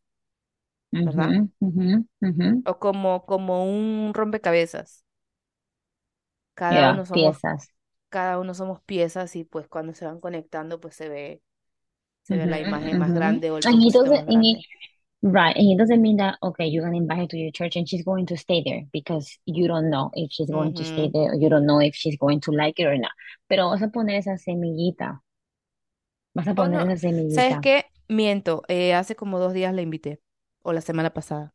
¿verdad? 0.92 1.30
O 2.66 2.78
como, 2.78 3.24
como 3.24 3.64
un 3.64 4.12
rompecabezas. 4.12 5.02
Cada 6.52 6.92
uno 6.92 7.06
somos 7.06 7.38
piezas. 7.38 7.68
Cada 8.10 8.38
uno 8.38 8.52
somos 8.52 8.82
piezas 8.82 9.34
y 9.34 9.44
pues 9.44 9.66
cuando 9.66 9.94
se 9.94 10.04
van 10.04 10.20
conectando 10.20 10.78
pues 10.78 10.94
se 10.94 11.08
ve, 11.08 11.40
se 12.24 12.36
ve 12.36 12.44
la 12.44 12.60
imagen 12.60 12.98
más 12.98 13.14
grande 13.14 13.50
o 13.50 13.56
el 13.56 13.66
and 13.66 13.82
he 13.82 13.90
doesn't, 13.90 14.28
right, 15.24 15.56
and 15.56 15.72
it 15.72 15.78
doesn't 15.78 16.02
mean 16.02 16.18
that 16.18 16.36
okay, 16.42 16.66
you're 16.66 16.84
gonna 16.84 16.98
invite 16.98 17.18
her 17.18 17.26
to 17.26 17.36
your 17.36 17.50
church 17.50 17.76
and 17.76 17.88
she's 17.88 18.04
going 18.04 18.26
to 18.26 18.36
stay 18.36 18.62
there 18.64 18.82
because 18.92 19.38
you 19.46 19.66
don't 19.66 19.90
know 19.90 20.10
if 20.14 20.30
she's 20.30 20.50
going 20.50 20.74
to 20.74 20.84
stay 20.84 21.10
there, 21.12 21.32
or 21.32 21.34
you 21.34 21.48
don't 21.48 21.66
know 21.66 21.80
if 21.80 21.94
she's 21.94 22.16
going 22.16 22.40
to 22.42 22.52
like 22.52 22.78
it 22.78 22.86
or 22.86 22.96
not. 22.96 23.12
Pero 23.48 23.70
vas 23.70 23.82
a 23.82 23.88
poner 23.88 24.18
esa 24.18 24.36
semillita. 24.36 25.20
Vas 26.34 26.46
a 26.46 26.52
oh, 26.52 26.54
poner 26.54 26.90
esa 26.90 27.08
semillita. 27.08 27.34
¿Sabes 27.34 27.58
qué? 27.62 27.84
Miento. 28.08 28.62
Eh, 28.68 28.94
hace 28.94 29.16
como 29.16 29.38
dos 29.38 29.54
días 29.54 29.74
la 29.74 29.82
invité. 29.82 30.20
O 30.62 30.72
la 30.72 30.80
semana 30.80 31.10
pasada. 31.12 31.52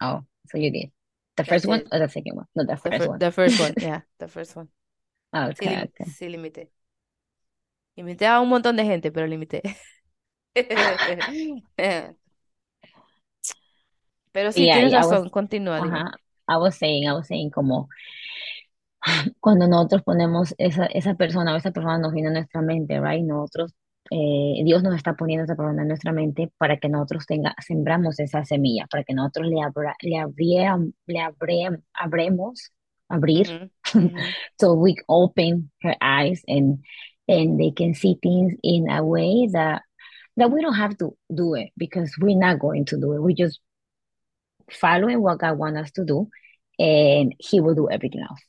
Oh, 0.00 0.24
so 0.46 0.58
you 0.58 0.70
did. 0.70 0.92
The 1.36 1.44
first 1.44 1.66
one 1.66 1.84
or 1.92 1.98
the 1.98 2.08
second 2.08 2.36
one? 2.36 2.46
No, 2.54 2.64
the 2.64 2.76
first 2.76 3.08
one. 3.08 3.18
The 3.18 3.30
first 3.30 3.60
one, 3.60 3.74
yeah, 3.80 4.00
the 4.18 4.28
first 4.28 4.56
one. 4.56 4.68
Okay, 5.32 5.88
sí, 5.98 6.10
sí, 6.10 6.28
limité. 6.28 6.70
Limité 7.96 8.26
a 8.26 8.40
un 8.40 8.48
montón 8.48 8.76
de 8.76 8.84
gente, 8.84 9.12
pero 9.12 9.26
limité. 9.26 9.62
Pero 14.32 14.52
sí, 14.52 14.62
tienes 14.62 14.92
razón, 14.92 15.28
continúa. 15.30 15.80
I 16.48 16.56
was 16.56 16.76
saying, 16.76 17.08
I 17.08 17.12
was 17.12 17.26
saying 17.28 17.50
como 17.50 17.88
cuando 19.40 19.66
nosotros 19.66 20.02
ponemos 20.02 20.54
esa, 20.58 20.86
esa 20.86 21.14
persona 21.14 21.54
o 21.54 21.56
esa 21.56 21.70
persona 21.70 21.98
nos 21.98 22.12
viene 22.12 22.28
a 22.28 22.32
nuestra 22.32 22.60
mente, 22.60 23.00
right? 23.00 23.24
Nosotros, 23.24 23.74
eh, 24.10 24.62
Dios 24.64 24.82
nos 24.82 24.94
está 24.94 25.14
poniendo 25.14 25.44
esa 25.44 25.56
persona 25.56 25.82
en 25.82 25.88
nuestra 25.88 26.12
mente 26.12 26.50
para 26.58 26.78
que 26.78 26.88
nosotros 26.88 27.26
tenga, 27.26 27.54
sembramos 27.64 28.18
esa 28.20 28.44
semilla, 28.44 28.86
para 28.90 29.04
que 29.04 29.14
nosotros 29.14 29.48
le, 29.48 29.62
abra, 29.62 29.94
le, 30.02 30.18
abriéramos, 30.18 30.90
le 31.06 31.20
abremos, 31.20 32.72
abrir, 33.08 33.70
so 34.58 34.74
we 34.74 34.94
open 35.08 35.70
her 35.82 35.96
eyes 36.00 36.42
and, 36.46 36.84
and 37.26 37.58
they 37.58 37.72
can 37.72 37.94
see 37.94 38.16
things 38.22 38.54
in 38.62 38.88
a 38.90 39.02
way 39.02 39.48
that 39.52 39.82
that 40.36 40.50
we 40.50 40.62
don't 40.62 40.74
have 40.74 40.96
to 40.98 41.16
do 41.34 41.54
it 41.54 41.70
because 41.76 42.14
we're 42.20 42.38
not 42.38 42.58
going 42.58 42.84
to 42.86 43.00
do 43.00 43.14
it. 43.14 43.22
We 43.22 43.34
just 43.34 43.60
following 44.70 45.20
what 45.20 45.38
God 45.38 45.58
wants 45.58 45.80
us 45.80 45.90
to 45.92 46.04
do, 46.04 46.28
and 46.78 47.34
He 47.38 47.60
will 47.60 47.74
do 47.74 47.90
everything 47.90 48.22
else. 48.22 48.40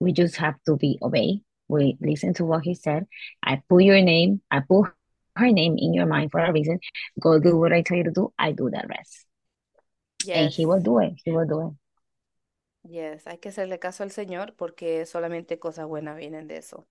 We 0.00 0.12
just 0.12 0.36
have 0.36 0.56
to 0.66 0.76
be 0.76 0.98
obey. 1.02 1.40
We 1.68 1.96
listen 2.00 2.34
to 2.34 2.44
what 2.44 2.64
He 2.64 2.74
said. 2.74 3.06
I 3.42 3.62
put 3.68 3.84
your 3.84 4.00
name. 4.00 4.40
I 4.50 4.60
put 4.60 4.90
her 5.36 5.50
name 5.50 5.76
in 5.78 5.94
your 5.94 6.06
mind 6.06 6.30
for 6.30 6.40
a 6.40 6.52
reason. 6.52 6.78
Go 7.20 7.38
do 7.38 7.56
what 7.56 7.72
I 7.72 7.82
tell 7.82 7.96
you 7.96 8.04
to 8.04 8.10
do. 8.10 8.32
I 8.38 8.52
do 8.52 8.70
the 8.70 8.82
rest. 8.88 9.26
Yes. 10.24 10.36
And 10.36 10.50
He 10.52 10.66
will 10.66 10.80
do 10.80 10.98
it. 10.98 11.14
He 11.24 11.30
will 11.30 11.46
do 11.46 11.68
it. 11.68 11.74
Yes, 12.86 13.26
hay 13.26 13.38
que 13.38 13.48
hacerle 13.48 13.78
caso 13.78 14.02
al 14.02 14.10
Señor 14.10 14.54
porque 14.56 15.06
solamente 15.06 15.58
cosas 15.58 15.86
buenas 15.86 16.18
vienen 16.18 16.48
de 16.48 16.58
eso. 16.58 16.86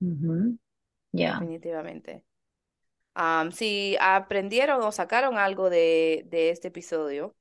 Mm 0.00 0.20
-hmm. 0.20 0.58
Yeah. 1.12 1.40
Definitivamente 1.40 2.24
si 3.52 3.96
aprendieron 4.00 4.82
o 4.82 4.92
sacaron 4.92 5.36
algo 5.36 5.70
de, 5.70 6.24
de 6.28 6.50
este 6.50 6.68
episodio, 6.68 7.34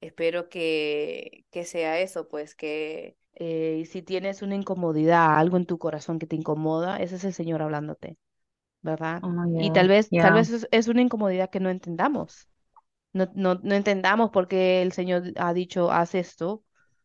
espero 0.00 0.48
que, 0.48 1.44
que 1.50 1.64
sea 1.64 2.00
eso, 2.00 2.28
pues 2.28 2.54
que 2.54 3.16
eh, 3.38 3.84
si 3.86 4.00
tienes 4.00 4.40
una 4.40 4.54
incomodidad, 4.54 5.36
algo 5.36 5.58
en 5.58 5.66
tu 5.66 5.78
corazón 5.78 6.18
que 6.18 6.26
te 6.26 6.36
incomoda, 6.36 6.96
ese 6.96 7.16
es 7.16 7.24
el 7.24 7.34
Señor 7.34 7.60
hablándote, 7.60 8.16
¿verdad? 8.80 9.20
Oh, 9.22 9.60
y 9.60 9.70
tal 9.72 9.88
vez, 9.88 10.08
tal 10.08 10.32
vez 10.32 10.66
es, 10.70 10.88
una 10.88 11.02
incomodidad 11.02 11.50
que 11.50 11.60
no 11.60 11.68
entendamos. 11.68 12.48
No, 13.12 13.28
no, 13.34 13.56
no 13.62 13.74
entendamos 13.74 14.30
por 14.30 14.48
qué 14.48 14.80
el 14.80 14.92
Señor 14.92 15.32
ha 15.36 15.52
dicho, 15.52 15.90
haz 15.90 16.14
esto, 16.14 16.62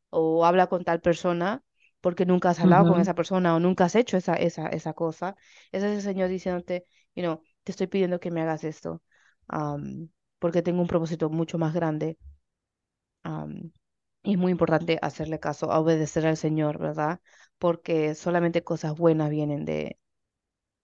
o 0.10 0.46
habla 0.46 0.68
con 0.68 0.86
tal 0.86 1.02
persona, 1.02 1.64
porque 2.00 2.26
nunca 2.26 2.52
has 2.52 2.60
hablado 2.62 2.92
con 2.92 3.02
esa 3.02 3.14
persona 3.14 3.56
o 3.56 3.60
nunca 3.60 3.86
has 3.86 3.96
hecho 3.96 4.16
esa, 4.16 4.36
esa, 4.36 4.68
esa 4.68 4.94
cosa. 4.94 5.36
Ese 5.72 5.92
es 5.92 5.98
el 5.98 6.02
Señor 6.02 6.30
diciéndote, 6.30 6.86
you 7.14 7.24
know, 7.24 7.42
te 7.64 7.72
estoy 7.72 7.88
pidiendo 7.88 8.20
que 8.20 8.32
me 8.32 8.42
hagas 8.42 8.64
esto, 8.64 9.02
porque 10.40 10.62
tengo 10.62 10.82
un 10.82 10.88
propósito 10.88 11.30
mucho 11.30 11.58
más 11.58 11.74
grande 11.74 12.18
Y 14.24 14.34
es 14.34 14.38
muy 14.40 14.52
importante 14.52 14.98
hacerle 15.02 15.40
caso, 15.40 15.68
obedecer 15.70 16.26
al 16.28 16.38
Señor, 16.38 16.80
¿verdad? 16.80 17.20
Porque 17.60 18.16
solamente 18.16 18.64
cosas 18.64 18.96
buenas 18.98 19.30
vienen 19.30 19.66
de, 19.66 20.00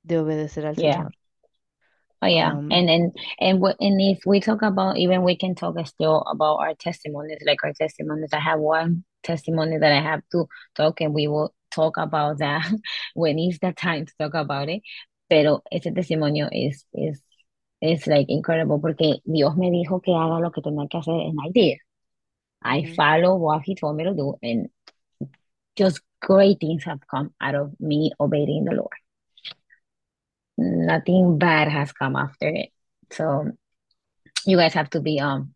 de 0.04 0.20
obedecer 0.20 0.66
al 0.68 0.78
Yeah. 0.78 1.04
Señor. 1.04 1.13
Oh 2.22 2.28
yeah, 2.28 2.54
Um, 2.54 2.72
and 2.72 2.90
and 2.90 3.16
and 3.40 3.63
and 3.80 4.02
if 4.02 4.20
we 4.26 4.40
talk 4.40 4.63
about 4.63 4.98
even 4.98 5.22
we 5.24 5.38
can 5.38 5.54
talk 5.54 5.76
still 5.86 6.24
about 6.32 6.56
our 6.58 6.74
testimonies, 6.74 7.38
like 7.46 7.63
our 7.63 7.74
testimonies. 7.74 8.34
I 8.34 8.40
have 8.40 8.60
one 8.60 9.04
testimony 9.24 9.78
that 9.78 9.92
I 9.92 10.02
have 10.02 10.24
to 10.32 10.48
talk, 10.76 11.00
and 11.02 11.13
we 11.13 11.28
will 11.28 11.54
talk 11.72 11.98
about 11.98 12.40
that 12.40 12.66
when 13.13 13.38
it's 13.38 13.60
the 13.60 13.72
time 13.72 14.08
to 14.08 14.13
talk 14.20 14.34
about 14.34 14.68
it. 14.70 14.82
Pero 15.28 15.62
ese 15.70 15.92
testimonio 15.92 16.48
es 16.52 16.88
es 16.94 17.24
es 17.80 18.08
like 18.08 18.32
incredible 18.32 18.80
porque 18.82 19.20
Dios 19.26 19.56
me 19.58 19.70
dijo 19.70 20.02
que 20.02 20.13
haga 20.16 20.40
lo 20.40 20.52
que 20.52 20.62
tenía 20.62 20.88
que 20.88 20.98
hacer, 20.98 21.13
and 21.13 21.40
I 21.46 21.52
did. 21.52 21.78
I 22.63 22.84
Mhm. 22.84 22.96
follow 22.96 23.36
what 23.38 23.62
He 23.66 23.76
told 23.76 23.96
me 23.96 24.04
to 24.04 24.13
do, 24.13 24.38
and 24.42 24.70
just 25.78 26.00
great 26.20 26.60
things 26.60 26.84
have 26.86 27.00
come 27.08 27.30
out 27.40 27.56
of 27.56 27.72
me 27.80 28.12
obeying 28.20 28.66
the 28.66 28.74
Lord. 28.74 28.98
Nothing 30.58 31.38
bad 31.38 31.68
has 31.68 31.94
come 31.94 32.16
after 32.16 32.48
it. 32.48 32.72
So 33.12 33.52
you 34.46 34.58
guys 34.58 34.74
have 34.74 34.90
to 34.92 35.02
be 35.02 35.20
um 35.20 35.54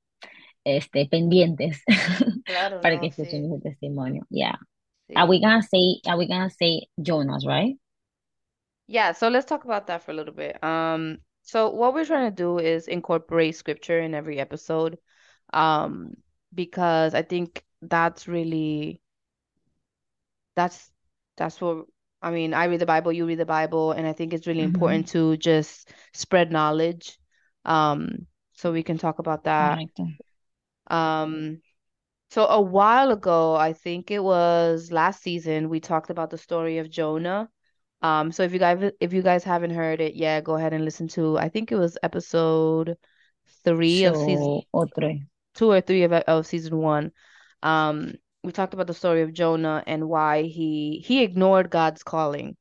este 0.63 1.09
pendientes 1.09 1.81
Claro, 2.45 2.79
para 2.81 2.95
no, 2.95 3.01
que 3.01 3.07
escuchen 3.07 3.45
sí, 3.45 3.51
ese 3.51 3.61
testimonio. 3.63 4.25
Yeah. 4.29 4.59
sí. 5.07 5.15
Are 5.15 5.27
we 5.27 5.39
gonna 5.41 5.63
say 5.63 6.01
are 6.05 6.17
we 6.17 6.27
gonna 6.27 6.51
say 6.51 6.87
Jonas, 7.01 7.45
right? 7.47 7.75
Yeah, 8.87 9.13
so 9.13 9.29
let's 9.29 9.45
talk 9.45 9.63
about 9.63 9.87
that 9.87 10.03
for 10.03 10.11
a 10.11 10.13
little 10.13 10.33
bit. 10.33 10.61
Um, 10.63 11.19
so 11.43 11.69
what 11.69 11.93
we're 11.93 12.05
trying 12.05 12.29
to 12.29 12.35
do 12.35 12.59
is 12.59 12.87
incorporate 12.87 13.55
scripture 13.55 13.99
in 13.99 14.13
every 14.13 14.39
episode, 14.39 14.97
um, 15.53 16.15
because 16.53 17.13
I 17.13 17.21
think 17.21 17.63
that's 17.81 18.27
really 18.27 19.01
that's 20.55 20.91
that's 21.37 21.59
what 21.61 21.85
I 22.21 22.31
mean. 22.31 22.53
I 22.53 22.65
read 22.65 22.79
the 22.79 22.85
Bible, 22.85 23.11
you 23.11 23.25
read 23.25 23.39
the 23.39 23.45
Bible, 23.45 23.91
and 23.93 24.05
I 24.07 24.13
think 24.13 24.33
it's 24.33 24.47
really 24.47 24.61
Mhm. 24.61 24.63
important 24.63 25.07
to 25.09 25.37
just 25.37 25.91
spread 26.13 26.51
knowledge. 26.51 27.17
Um, 27.65 28.27
so 28.53 28.71
we 28.71 28.83
can 28.83 28.97
talk 28.97 29.19
about 29.19 29.45
that. 29.45 29.79
Correcto. 29.79 30.03
Um, 30.87 31.61
so 32.31 32.45
a 32.47 32.61
while 32.61 33.11
ago, 33.11 33.55
I 33.55 33.73
think 33.73 34.11
it 34.11 34.23
was 34.23 34.91
last 34.91 35.21
season, 35.23 35.69
we 35.69 35.79
talked 35.79 36.09
about 36.09 36.29
the 36.31 36.37
story 36.37 36.79
of 36.79 36.89
Jonah. 36.89 37.49
Um, 38.01 38.31
so 38.31 38.43
if 38.43 38.53
you 38.53 38.59
guys 38.59 38.91
if 38.99 39.13
you 39.13 39.21
guys 39.21 39.43
haven't 39.43 39.71
heard 39.71 40.01
it, 40.01 40.15
yeah, 40.15 40.41
go 40.41 40.55
ahead 40.55 40.73
and 40.73 40.85
listen 40.85 41.07
to. 41.09 41.37
I 41.37 41.49
think 41.49 41.71
it 41.71 41.75
was 41.77 41.97
episode 42.03 42.97
three 43.63 44.05
of 44.05 44.17
season 44.17 44.53
So 44.53 44.67
otro. 44.73 45.11
two 45.55 45.71
or 45.71 45.81
three 45.81 46.03
of 46.03 46.13
of 46.13 46.47
season 46.47 46.77
one. 46.77 47.11
Um, 47.63 48.15
we 48.43 48.51
talked 48.51 48.73
about 48.73 48.87
the 48.87 48.93
story 48.93 49.21
of 49.21 49.33
Jonah 49.33 49.83
and 49.87 50.09
why 50.09 50.43
he 50.43 51.03
he 51.05 51.23
ignored 51.23 51.69
God's 51.69 52.03
calling, 52.03 52.57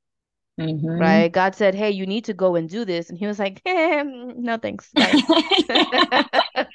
Mhm. 0.58 0.98
right? 0.98 1.28
God 1.32 1.54
said, 1.54 1.74
"Hey, 1.74 1.90
you 1.90 2.06
need 2.06 2.24
to 2.26 2.34
go 2.34 2.56
and 2.56 2.68
do 2.68 2.84
this," 2.84 3.08
and 3.10 3.18
he 3.18 3.26
was 3.26 3.38
like, 3.38 3.62
eh, 3.66 4.02
"No, 4.04 4.56
thanks, 4.58 4.92
bye." 4.94 5.20
Ah, 5.68 5.68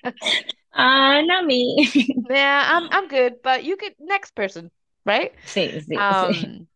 not 1.26 1.46
me. 1.46 1.90
Yeah, 2.30 2.64
I'm 2.74 2.88
I'm 2.92 3.08
good, 3.08 3.42
but 3.44 3.64
you 3.64 3.78
could 3.78 3.94
next 4.00 4.32
person, 4.36 4.72
right? 5.06 5.34
See, 5.46 5.80
sí. 5.88 6.02
Um, 6.02 6.68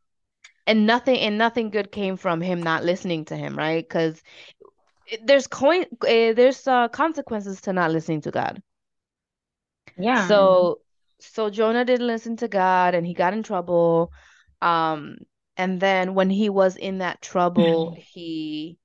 and 0.69 0.86
nothing 0.86 1.17
and 1.17 1.38
nothing 1.39 1.71
good 1.71 1.91
came 1.91 2.15
from 2.15 2.41
him 2.41 2.62
not 2.62 2.84
listening 2.84 3.25
to 3.25 3.36
him, 3.36 3.58
right? 3.58 3.84
Because 3.84 4.21
there's 5.25 5.47
coin 5.47 5.86
uh, 6.01 6.34
there's 6.34 6.67
uh, 6.67 6.88
consequences 6.89 7.62
to 7.62 7.73
not 7.73 7.89
listening 7.91 8.21
to 8.21 8.32
God. 8.32 8.62
Yeah. 9.97 10.27
So 10.27 10.79
so 11.19 11.49
Jonah 11.49 11.86
didn't 11.86 12.05
listen 12.05 12.38
to 12.38 12.47
God 12.47 12.93
and 12.93 13.05
he 13.05 13.15
got 13.15 13.34
in 13.34 13.41
trouble. 13.41 14.12
Um, 14.62 15.17
and 15.58 15.79
then 15.82 16.13
when 16.13 16.29
he 16.29 16.49
was 16.49 16.75
in 16.75 16.99
that 16.99 17.19
trouble, 17.19 17.95
he 18.13 18.77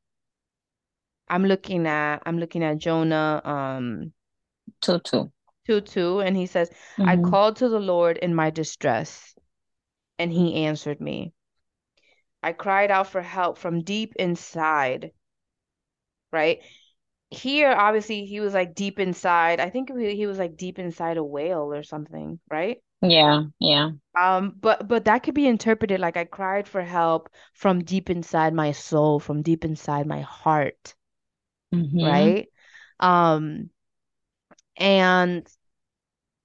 I'm 1.29 1.45
looking 1.45 1.87
at 1.87 2.23
I'm 2.25 2.39
looking 2.39 2.65
at 2.65 2.79
Jonah 2.79 3.43
um 3.45 4.13
Two, 4.81 4.99
two. 5.01 5.31
2 5.67 5.83
2, 5.83 6.21
and 6.21 6.35
he 6.35 6.47
says, 6.47 6.71
I 6.99 7.17
Mhm. 7.17 7.31
called 7.31 7.57
to 7.57 7.69
the 7.69 7.79
Lord 7.81 8.17
in 8.17 8.35
my 8.35 8.49
distress, 8.49 9.35
and 10.19 10.33
he 10.33 10.65
answered 10.65 11.01
me. 11.01 11.35
I 12.45 12.53
cried 12.53 12.93
out 12.93 13.09
for 13.09 13.23
help 13.23 13.59
from 13.59 13.83
deep 13.83 14.15
inside, 14.19 15.13
right? 16.33 16.61
Here, 17.31 17.73
obviously, 17.73 18.27
he 18.27 18.41
was 18.41 18.55
like 18.55 18.75
deep 18.75 19.01
inside. 19.01 19.61
I 19.61 19.71
think 19.71 19.91
he 19.97 20.27
was 20.27 20.39
like 20.39 20.57
deep 20.57 20.79
inside 20.79 21.17
a 21.19 21.25
whale 21.25 21.73
or 21.75 21.83
something, 21.83 22.41
right? 22.51 22.79
Yeah, 23.03 23.45
yeah. 23.61 23.93
Um, 24.17 24.55
but 24.61 24.87
but 24.89 25.05
that 25.07 25.23
could 25.23 25.35
be 25.35 25.47
interpreted 25.47 26.01
like 26.01 26.17
I 26.17 26.25
cried 26.25 26.67
for 26.69 26.83
help 26.83 27.29
from 27.53 27.85
deep 27.85 28.11
inside 28.11 28.53
my 28.55 28.73
soul, 28.73 29.19
from 29.21 29.43
deep 29.43 29.65
inside 29.65 30.07
my 30.07 30.21
heart, 30.21 30.95
Mhm. 31.73 32.01
right? 32.01 32.49
Um, 33.01 33.71
and 34.77 35.47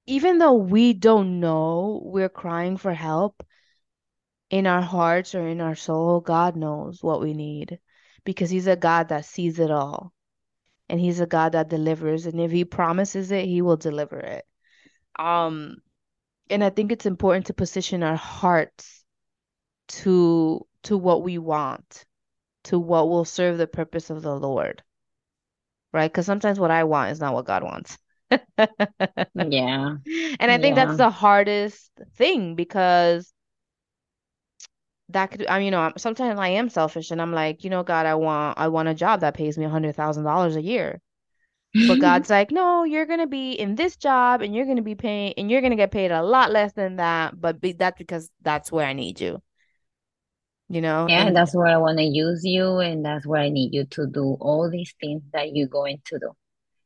even 0.08 0.38
though 0.40 0.54
we 0.56 0.94
don't 0.94 1.40
know 1.40 2.02
we're 2.06 2.30
crying 2.30 2.78
for 2.78 2.94
help 2.94 3.44
in 4.50 4.68
our 4.68 4.82
hearts 4.82 5.36
or 5.36 5.48
in 5.48 5.62
our 5.62 5.76
soul, 5.76 6.22
God 6.22 6.56
knows 6.56 7.04
what 7.04 7.22
we 7.22 7.34
need 7.34 7.80
because 8.24 8.50
He's 8.50 8.68
a 8.68 8.76
God 8.76 9.10
that 9.10 9.26
sees 9.26 9.60
it 9.60 9.72
all. 9.72 10.14
And 10.90 11.00
He's 11.00 11.20
a 11.20 11.28
God 11.28 11.52
that 11.52 11.70
delivers. 11.70 12.26
And 12.26 12.40
if 12.40 12.52
He 12.52 12.66
promises 12.66 13.32
it, 13.32 13.46
He 13.46 13.62
will 13.62 13.78
deliver 13.78 14.20
it. 14.20 14.46
Um, 15.18 15.78
and 16.50 16.64
I 16.64 16.70
think 16.70 16.92
it's 16.92 17.06
important 17.06 17.48
to 17.48 17.54
position 17.54 18.04
our 18.04 18.16
hearts 18.16 19.04
to 19.90 20.66
to 20.84 20.98
what 20.98 21.24
we 21.24 21.38
want, 21.38 22.06
to 22.66 22.80
what 22.80 23.10
will 23.10 23.26
serve 23.26 23.58
the 23.58 23.68
purpose 23.68 24.10
of 24.10 24.22
the 24.22 24.36
Lord. 24.36 24.82
Right? 25.92 26.12
Because 26.12 26.26
sometimes 26.26 26.60
what 26.60 26.72
I 26.72 26.84
want 26.84 27.12
is 27.12 27.20
not 27.20 27.34
what 27.34 27.46
God 27.46 27.64
wants. 27.64 27.98
Yeah. 29.36 29.96
And 30.40 30.52
I 30.52 30.58
think 30.58 30.76
that's 30.76 30.98
the 30.98 31.10
hardest 31.10 31.92
thing 32.16 32.56
because 32.56 33.32
that 35.10 35.32
could, 35.32 35.48
I 35.48 35.58
mean, 35.60 35.66
you 35.66 35.72
know, 35.72 35.92
sometimes 35.98 36.40
I 36.40 36.50
am 36.50 36.70
selfish 36.70 37.12
and 37.12 37.22
I'm 37.22 37.34
like, 37.34 37.64
you 37.64 37.70
know, 37.70 37.84
God, 37.84 38.06
I 38.06 38.16
want, 38.16 38.58
I 38.60 38.68
want 38.70 38.90
a 38.90 38.94
job 38.94 39.22
that 39.22 39.34
pays 39.36 39.58
me 39.58 39.66
a 39.66 39.70
hundred 39.70 39.96
thousand 39.96 40.24
dollars 40.24 40.56
a 40.56 40.62
year. 40.62 41.02
But 41.88 42.00
God's 42.00 42.30
like, 42.30 42.52
no, 42.52 42.84
you're 42.86 43.06
gonna 43.08 43.28
be 43.28 43.54
in 43.54 43.76
this 43.76 43.96
job 43.98 44.42
and 44.42 44.56
you're 44.56 44.66
gonna 44.68 44.82
be 44.84 44.96
paying 44.96 45.34
and 45.38 45.52
you're 45.52 45.62
gonna 45.62 45.76
get 45.78 45.92
paid 45.92 46.12
a 46.12 46.24
lot 46.24 46.52
less 46.52 46.74
than 46.74 46.98
that, 46.98 47.40
but 47.40 47.62
be, 47.62 47.74
that's 47.74 47.98
because 47.98 48.30
that's 48.42 48.72
where 48.72 48.86
I 48.88 48.94
need 48.94 49.22
you. 49.22 49.42
You 50.70 50.82
know? 50.82 51.10
Yeah, 51.10 51.26
And 51.26 51.36
that's 51.36 51.54
where 51.56 51.68
I 51.68 51.78
want 51.78 51.98
to 51.98 52.04
use 52.06 52.46
you, 52.46 52.78
and 52.80 53.04
that's 53.06 53.26
where 53.26 53.42
I 53.42 53.50
need 53.50 53.74
you 53.74 53.86
to 53.86 54.08
do 54.08 54.38
all 54.40 54.70
these 54.70 54.94
things 55.02 55.24
that 55.34 55.54
you're 55.56 55.68
going 55.68 56.02
to 56.06 56.20
do. 56.20 56.32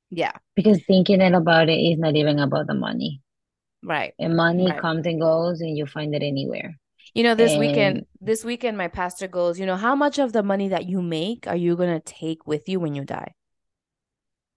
yeah, 0.10 0.38
Because 0.56 0.84
thinking 0.86 1.22
it 1.22 1.34
about 1.36 1.70
it 1.70 1.74
is 1.78 2.00
not 2.00 2.16
even 2.16 2.40
about 2.40 2.66
the 2.66 2.74
money. 2.74 3.22
right. 3.84 4.14
And 4.18 4.36
money 4.36 4.72
Right. 4.72 4.76
comes 4.76 5.06
and 5.06 5.22
goes, 5.22 5.62
and 5.62 5.78
you 5.78 5.86
find 5.86 6.16
it 6.16 6.24
anywhere. 6.24 6.80
You 7.14 7.24
know, 7.24 7.36
this 7.36 7.58
weekend, 7.58 8.06
this 8.22 8.44
weekend, 8.44 8.78
my 8.78 8.88
pastor 8.88 9.28
goes, 9.28 9.60
you 9.60 9.66
know, 9.66 9.76
how 9.76 9.96
much 9.96 10.18
of 10.20 10.34
the 10.34 10.42
money 10.44 10.70
that 10.70 10.88
you 10.88 11.02
make 11.02 11.48
are 11.48 11.56
you 11.56 11.76
gonna 11.76 12.00
take 12.00 12.48
with 12.48 12.68
you 12.68 12.80
when 12.80 12.96
you 12.96 13.06
die? 13.06 13.34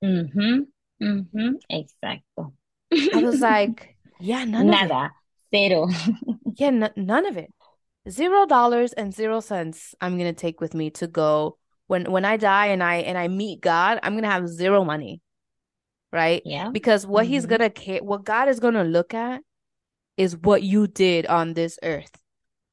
mm-hmm, 0.03 0.61
mm-hmm, 1.03 1.53
exacto. 1.71 2.53
I 3.13 3.19
was 3.19 3.41
like, 3.41 3.97
yeah, 4.19 4.45
none 4.45 4.69
of 4.71 4.83
it. 4.83 4.83
Nada, 4.89 5.13
cero. 5.53 5.89
Yeah, 6.57 6.69
n 6.69 6.91
none 6.97 7.27
of 7.27 7.37
it. 7.37 7.53
Zero 8.09 8.47
dollars 8.47 8.93
and 8.95 9.13
zero 9.15 9.41
cents 9.41 9.95
I'm 10.01 10.17
gonna 10.19 10.33
take 10.33 10.61
with 10.61 10.75
me 10.75 10.91
to 10.93 11.07
go 11.07 11.59
when 11.89 12.11
when 12.11 12.25
I 12.25 12.37
die 12.37 12.67
and 12.69 12.83
I 12.83 12.97
and 12.97 13.19
I 13.19 13.29
meet 13.29 13.61
God, 13.61 14.01
I'm 14.03 14.15
gonna 14.15 14.31
have 14.31 14.49
zero 14.49 14.85
money. 14.85 15.21
Right? 16.13 16.43
Yeah. 16.45 16.71
Because 16.73 17.07
what 17.07 17.27
he's 17.27 17.47
Mhm. 17.47 17.51
gonna 17.51 17.71
care 17.71 18.03
what 18.03 18.25
God 18.25 18.49
is 18.49 18.61
gonna 18.61 18.85
look 18.85 19.15
at 19.15 19.43
is 20.17 20.37
what 20.37 20.63
you 20.63 20.87
did 20.87 21.27
on 21.27 21.55
this 21.55 21.79
earth. 21.83 22.17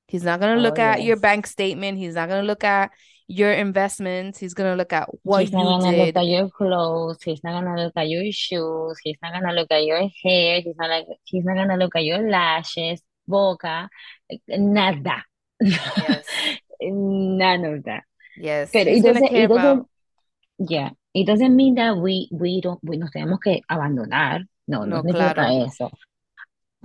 He's 0.08 0.24
not 0.24 0.40
gonna 0.40 0.60
Oh, 0.60 0.64
look 0.64 0.80
at 0.80 1.04
your 1.04 1.18
bank 1.18 1.48
statement. 1.48 1.98
He's 1.98 2.16
not 2.16 2.30
gonna 2.30 2.44
look 2.44 2.64
at 2.64 2.92
your 3.28 3.52
investments. 3.52 4.38
He's 4.40 4.54
gonna 4.54 4.76
look 4.76 4.94
at 4.94 5.10
what. 5.24 5.42
He's 5.42 5.52
not 5.52 5.82
gonna 5.82 5.98
look 5.98 6.16
at 6.16 6.26
your 6.26 6.50
clothes. 6.50 7.24
He's 7.24 7.44
not 7.44 7.64
gonna 7.64 7.84
look 7.84 7.94
at 7.96 8.10
your 8.10 8.32
shoes. 8.32 9.00
He's 9.04 9.18
not 9.22 9.34
gonna 9.34 9.54
look 9.54 9.72
at 9.72 9.86
your 9.86 10.08
hair. 10.24 10.62
He's 10.62 10.76
not 10.78 10.90
like 10.90 11.06
he's 11.24 11.46
not 11.46 11.56
gonna 11.56 11.78
look 11.78 11.96
at 11.96 12.04
your 12.04 12.30
lashes, 12.30 13.02
boca, 13.28 13.90
nada. 14.50 15.24
Yes. 15.60 16.26
None 16.82 17.66
of 17.66 17.84
that. 17.86 18.04
Yes. 18.38 18.72
Pero 18.72 18.90
it 18.92 19.02
doesn't, 19.04 19.32
it 19.32 19.48
doesn't, 19.48 19.88
yeah, 20.60 20.90
it 21.14 21.26
doesn't 21.26 21.56
mean 21.56 21.76
that 21.76 21.96
we, 21.98 22.28
we 22.32 22.62
don't, 22.62 22.80
we 22.84 22.98
nos 22.98 23.12
tenemos 23.12 23.40
que 23.42 23.62
abandonar. 23.70 24.42
No, 24.68 24.86
no 24.86 25.02
no, 25.02 25.14
claro. 25.14 25.66
eso. 25.66 25.92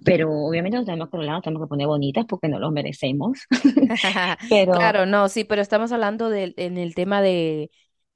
Pero 0.05 0.31
obviamente 0.31 0.77
nos 0.77 0.87
tenemos 0.87 1.09
que 1.11 1.17
arreglar, 1.17 1.37
nos 1.37 1.45
tenemos 1.45 1.67
que 1.67 1.69
poner 1.69 1.87
bonitas 1.87 2.25
porque 2.27 2.49
no 2.49 2.59
lo 2.59 2.71
merecemos. 2.71 3.39
Pero, 4.49 4.73
Claro, 4.73 5.07
no, 5.07 5.29
sí, 5.29 5.45
pero 5.45 5.63
estamos 5.63 5.93
hablando 5.93 6.31
del 6.31 6.55
en 6.57 6.79
el 6.79 6.95
tema 6.95 7.21
de 7.21 7.71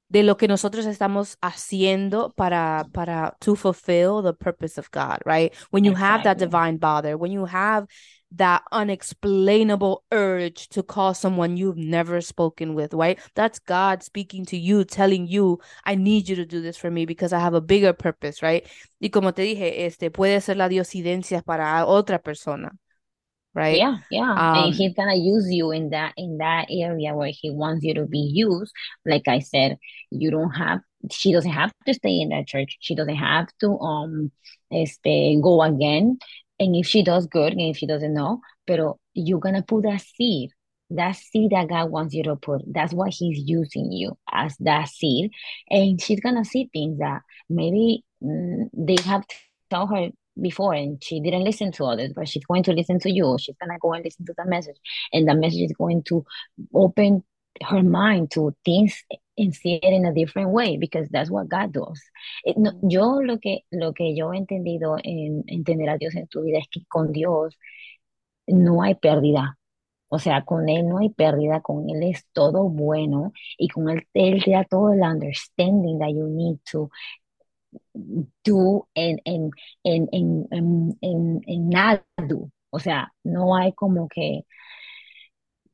de 0.09 0.21
lo 0.21 0.37
que 0.37 0.47
nosotros 0.47 0.85
estamos 0.85 1.37
haciendo 1.41 2.33
para 2.33 2.85
para 2.93 3.35
to 3.39 3.55
fulfill 3.55 4.21
the 4.23 4.33
purpose 4.33 4.79
of 4.79 4.87
God, 4.91 5.17
right? 5.25 5.51
When 5.71 5.83
you 5.83 5.95
have 5.95 6.23
that 6.23 6.37
divine 6.37 6.77
bother, 6.77 7.17
when 7.17 7.31
you 7.31 7.45
have 7.47 7.87
that 8.35 8.63
unexplainable 8.71 10.03
urge 10.11 10.67
to 10.69 10.83
call 10.83 11.13
someone 11.13 11.57
you've 11.57 11.77
never 11.77 12.21
spoken 12.21 12.73
with, 12.73 12.93
right? 12.93 13.19
That's 13.35 13.59
God 13.59 14.03
speaking 14.03 14.45
to 14.45 14.57
you, 14.57 14.83
telling 14.83 15.27
you, 15.27 15.59
I 15.85 15.95
need 15.95 16.27
you 16.27 16.35
to 16.37 16.45
do 16.45 16.61
this 16.61 16.77
for 16.77 16.89
me 16.89 17.05
because 17.05 17.33
I 17.33 17.39
have 17.39 17.53
a 17.53 17.61
bigger 17.61 17.93
purpose, 17.93 18.41
right? 18.41 18.67
Y 19.01 19.09
como 19.09 19.31
te 19.31 19.43
dije, 19.43 19.85
este 19.85 20.09
puede 20.11 20.41
ser 20.41 20.55
la 20.55 20.67
diosidencia 20.67 21.43
para 21.45 21.85
otra 21.85 22.21
persona. 22.21 22.71
Right. 23.55 23.77
Yeah, 23.77 23.97
yeah. 24.09 24.31
Um, 24.31 24.65
and 24.65 24.73
he's 24.73 24.95
gonna 24.95 25.13
use 25.13 25.47
you 25.51 25.69
in 25.71 25.91
that 25.91 26.13
in 26.17 26.39
that 26.39 26.69
area 26.71 27.13
where 27.13 27.31
he 27.31 27.51
wants 27.51 27.83
you 27.83 27.93
to 27.93 28.07
be 28.07 28.31
used. 28.33 28.73
Like 29.05 29.27
I 29.27 29.39
said, 29.39 29.77
you 30.09 30.31
don't 30.31 30.49
have 30.49 30.79
she 31.11 31.31
doesn't 31.33 31.51
have 31.51 31.71
to 31.85 31.93
stay 31.93 32.19
in 32.19 32.29
that 32.29 32.47
church. 32.47 32.77
She 32.79 32.95
doesn't 32.95 33.15
have 33.15 33.49
to 33.59 33.77
um 33.77 34.31
este 34.71 35.39
go 35.39 35.61
again 35.61 36.17
and 36.63 36.75
if 36.75 36.87
she 36.87 37.03
does 37.03 37.27
good, 37.27 37.53
and 37.53 37.61
if 37.61 37.77
she 37.77 37.87
doesn't 37.87 38.13
know, 38.13 38.41
but 38.65 38.79
you're 39.13 39.39
gonna 39.39 39.63
put 39.63 39.83
that 39.83 40.01
seed, 40.01 40.51
that 40.89 41.15
seed 41.15 41.51
that 41.51 41.69
God 41.69 41.91
wants 41.91 42.13
you 42.13 42.23
to 42.23 42.35
put. 42.35 42.61
That's 42.67 42.93
why 42.93 43.09
He's 43.09 43.39
using 43.45 43.91
you 43.91 44.17
as 44.31 44.55
that 44.59 44.89
seed, 44.89 45.31
and 45.69 46.01
she's 46.01 46.19
gonna 46.19 46.45
see 46.45 46.69
things 46.73 46.99
that 46.99 47.21
maybe 47.49 48.03
mm, 48.23 48.69
they 48.73 48.97
have 49.03 49.23
told 49.69 49.89
her 49.89 50.09
before 50.41 50.73
and 50.73 51.03
she 51.03 51.19
didn't 51.19 51.43
listen 51.43 51.71
to 51.73 51.85
others, 51.85 52.11
but 52.15 52.27
she's 52.27 52.45
going 52.45 52.63
to 52.63 52.73
listen 52.73 52.99
to 52.99 53.11
you. 53.11 53.37
She's 53.39 53.55
gonna 53.61 53.77
go 53.79 53.93
and 53.93 54.03
listen 54.03 54.25
to 54.25 54.33
the 54.37 54.45
message, 54.45 54.77
and 55.11 55.27
the 55.27 55.35
message 55.35 55.61
is 55.61 55.73
going 55.77 56.03
to 56.03 56.25
open 56.73 57.23
her 57.61 57.83
mind 57.83 58.31
to 58.31 58.55
things 58.65 59.03
and 59.37 59.53
see 59.53 59.75
it 59.75 59.83
in 59.93 60.05
a 60.05 60.13
different 60.13 60.49
way 60.51 60.77
because 60.77 61.07
that's 61.09 61.29
what 61.31 61.49
God 61.49 61.71
does. 61.73 61.99
It, 62.43 62.57
no, 62.57 62.71
yo 62.83 63.19
lo 63.21 63.37
que, 63.39 63.65
lo 63.71 63.93
que 63.93 64.15
yo 64.15 64.31
he 64.33 64.37
entendido 64.37 64.97
en 65.03 65.43
entender 65.47 65.89
a 65.89 65.97
Dios 65.97 66.15
en 66.15 66.27
tu 66.27 66.43
vida 66.43 66.59
es 66.59 66.67
que 66.69 66.81
con 66.87 67.11
Dios 67.11 67.55
no 68.47 68.83
hay 68.83 68.95
pérdida. 68.95 69.57
O 70.09 70.19
sea, 70.19 70.45
con 70.45 70.69
Él 70.69 70.87
no 70.87 70.99
hay 70.99 71.09
pérdida, 71.09 71.61
con 71.61 71.89
Él 71.89 72.03
es 72.03 72.25
todo 72.33 72.69
bueno 72.69 73.33
y 73.57 73.67
con 73.69 73.89
Él, 73.89 74.07
Él 74.13 74.43
te 74.43 74.51
da 74.51 74.63
todo 74.63 74.93
el 74.93 75.01
understanding 75.01 75.99
that 75.99 76.09
you 76.09 76.27
need 76.29 76.59
to 76.71 76.89
do 78.43 78.87
en, 78.95 79.19
en, 79.25 79.51
en, 79.83 80.07
en, 80.11 80.47
en, 80.51 80.97
en, 81.01 81.41
en 81.47 81.69
nada. 81.69 82.05
O 82.69 82.79
sea, 82.79 83.13
no 83.23 83.55
hay 83.55 83.73
como 83.73 84.07
que 84.07 84.45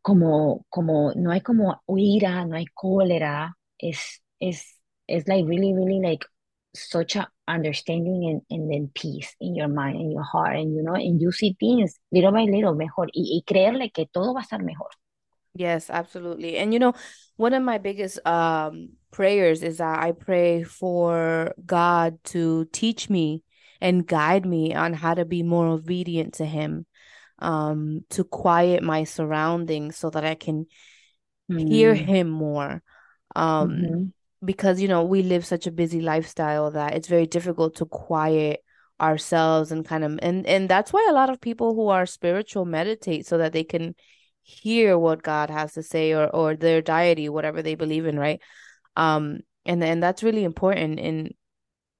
como, 0.01 0.65
como, 0.69 1.13
no 1.15 1.31
hay 1.31 1.41
como 1.41 1.81
ira, 1.97 2.45
no 2.45 2.55
hay 2.55 2.65
cólera, 2.73 3.55
es, 3.77 4.21
es, 4.39 4.79
es 5.07 5.27
like 5.27 5.45
really, 5.45 5.73
really 5.73 5.99
like 5.99 6.25
such 6.73 7.15
a 7.15 7.27
understanding 7.47 8.29
and, 8.29 8.41
and 8.49 8.71
then 8.71 8.91
peace 8.93 9.35
in 9.39 9.55
your 9.55 9.67
mind 9.67 9.97
and 9.97 10.11
your 10.11 10.23
heart 10.23 10.55
and 10.55 10.75
you 10.75 10.83
know 10.83 10.93
and 10.93 11.19
you 11.19 11.31
see 11.31 11.57
things 11.59 11.97
little 12.11 12.31
by 12.31 12.43
little 12.43 12.75
mejor 12.75 13.07
y, 13.15 13.25
y 13.37 13.41
creerle 13.43 13.91
que 13.91 14.05
todo 14.05 14.33
va 14.35 14.41
a 14.41 14.43
estar 14.43 14.63
mejor. 14.63 14.89
Yes 15.55 15.89
absolutely. 15.89 16.57
And 16.57 16.71
you 16.71 16.79
know 16.79 16.93
one 17.37 17.53
of 17.55 17.63
my 17.63 17.79
biggest 17.79 18.19
um 18.27 18.89
prayers 19.11 19.63
is 19.63 19.77
that 19.77 19.99
i 19.99 20.11
pray 20.11 20.63
for 20.63 21.53
god 21.65 22.23
to 22.23 22.65
teach 22.71 23.09
me 23.09 23.43
and 23.81 24.05
guide 24.05 24.45
me 24.45 24.75
on 24.75 24.93
how 24.93 25.13
to 25.13 25.25
be 25.25 25.41
more 25.41 25.67
obedient 25.67 26.33
to 26.35 26.45
him 26.45 26.85
um, 27.41 28.05
to 28.11 28.23
quiet 28.23 28.83
my 28.83 29.03
surroundings 29.03 29.97
so 29.97 30.09
that 30.09 30.25
I 30.25 30.35
can 30.35 30.67
mm. 31.51 31.67
hear 31.67 31.93
him 31.93 32.29
more. 32.29 32.83
Um, 33.35 33.69
mm-hmm. 33.69 34.03
Because, 34.45 34.81
you 34.81 34.87
know, 34.87 35.03
we 35.03 35.21
live 35.21 35.45
such 35.45 35.67
a 35.67 35.71
busy 35.71 36.01
lifestyle 36.01 36.71
that 36.71 36.95
it's 36.95 37.07
very 37.07 37.25
difficult 37.25 37.75
to 37.75 37.85
quiet 37.85 38.63
ourselves 39.01 39.71
and 39.71 39.85
kind 39.85 40.03
of 40.03 40.19
and 40.21 40.45
and 40.45 40.67
that's 40.67 40.91
why 40.91 41.05
a 41.09 41.13
lot 41.13 41.29
of 41.29 41.39
people 41.39 41.73
who 41.73 41.87
are 41.87 42.05
spiritual 42.05 42.65
meditate 42.65 43.25
so 43.25 43.37
that 43.37 43.53
they 43.53 43.63
can 43.63 43.95
hear 44.41 44.97
what 44.97 45.23
God 45.23 45.49
has 45.49 45.73
to 45.73 45.83
say 45.83 46.13
or 46.13 46.27
or 46.27 46.55
their 46.55 46.81
deity 46.81 47.29
whatever 47.29 47.61
they 47.61 47.75
believe 47.75 48.05
in 48.05 48.19
right 48.19 48.41
um 48.97 49.39
and 49.65 49.81
and 49.83 50.03
that's 50.03 50.23
really 50.23 50.43
important 50.43 50.99
and 50.99 51.33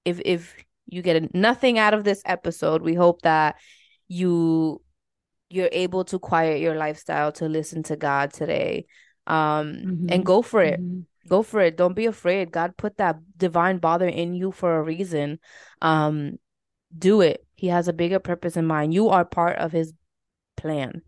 if 0.04 0.20
if 0.26 0.54
you 0.88 1.02
get 1.02 1.34
nothing 1.34 1.78
out 1.78 1.94
of 1.94 2.04
this 2.04 2.22
episode 2.26 2.82
we 2.82 2.96
hope 2.96 3.22
that 3.22 3.56
you 4.08 4.82
you're 5.50 5.70
able 5.72 6.06
to 6.06 6.20
quiet 6.20 6.62
your 6.62 6.76
lifestyle 6.76 7.32
to 7.34 7.48
listen 7.48 7.84
to 7.84 7.96
God 7.96 8.34
today. 8.34 8.86
Um 9.28 9.74
mm-hmm. 9.74 10.06
and 10.10 10.26
go 10.26 10.42
for 10.42 10.62
it. 10.62 10.80
Mm-hmm. 10.80 11.02
Go 11.28 11.44
for 11.44 11.62
it. 11.62 11.78
Don't 11.78 11.96
be 11.96 12.06
afraid. 12.06 12.52
God 12.52 12.78
put 12.78 12.98
that 12.98 13.18
divine 13.38 13.78
bother 13.78 14.08
in 14.08 14.34
you 14.34 14.52
for 14.52 14.78
a 14.78 14.84
reason. 14.84 15.40
Um 15.82 16.40
do 16.98 17.22
it. 17.22 17.46
He 17.56 17.68
has 17.68 17.88
a 17.88 17.94
bigger 17.94 18.20
purpose 18.20 18.58
in 18.58 18.66
mind. 18.66 18.94
You 18.94 19.10
are 19.10 19.26
part 19.26 19.58
of 19.58 19.72
his 19.72 19.94
plan. 20.58 21.02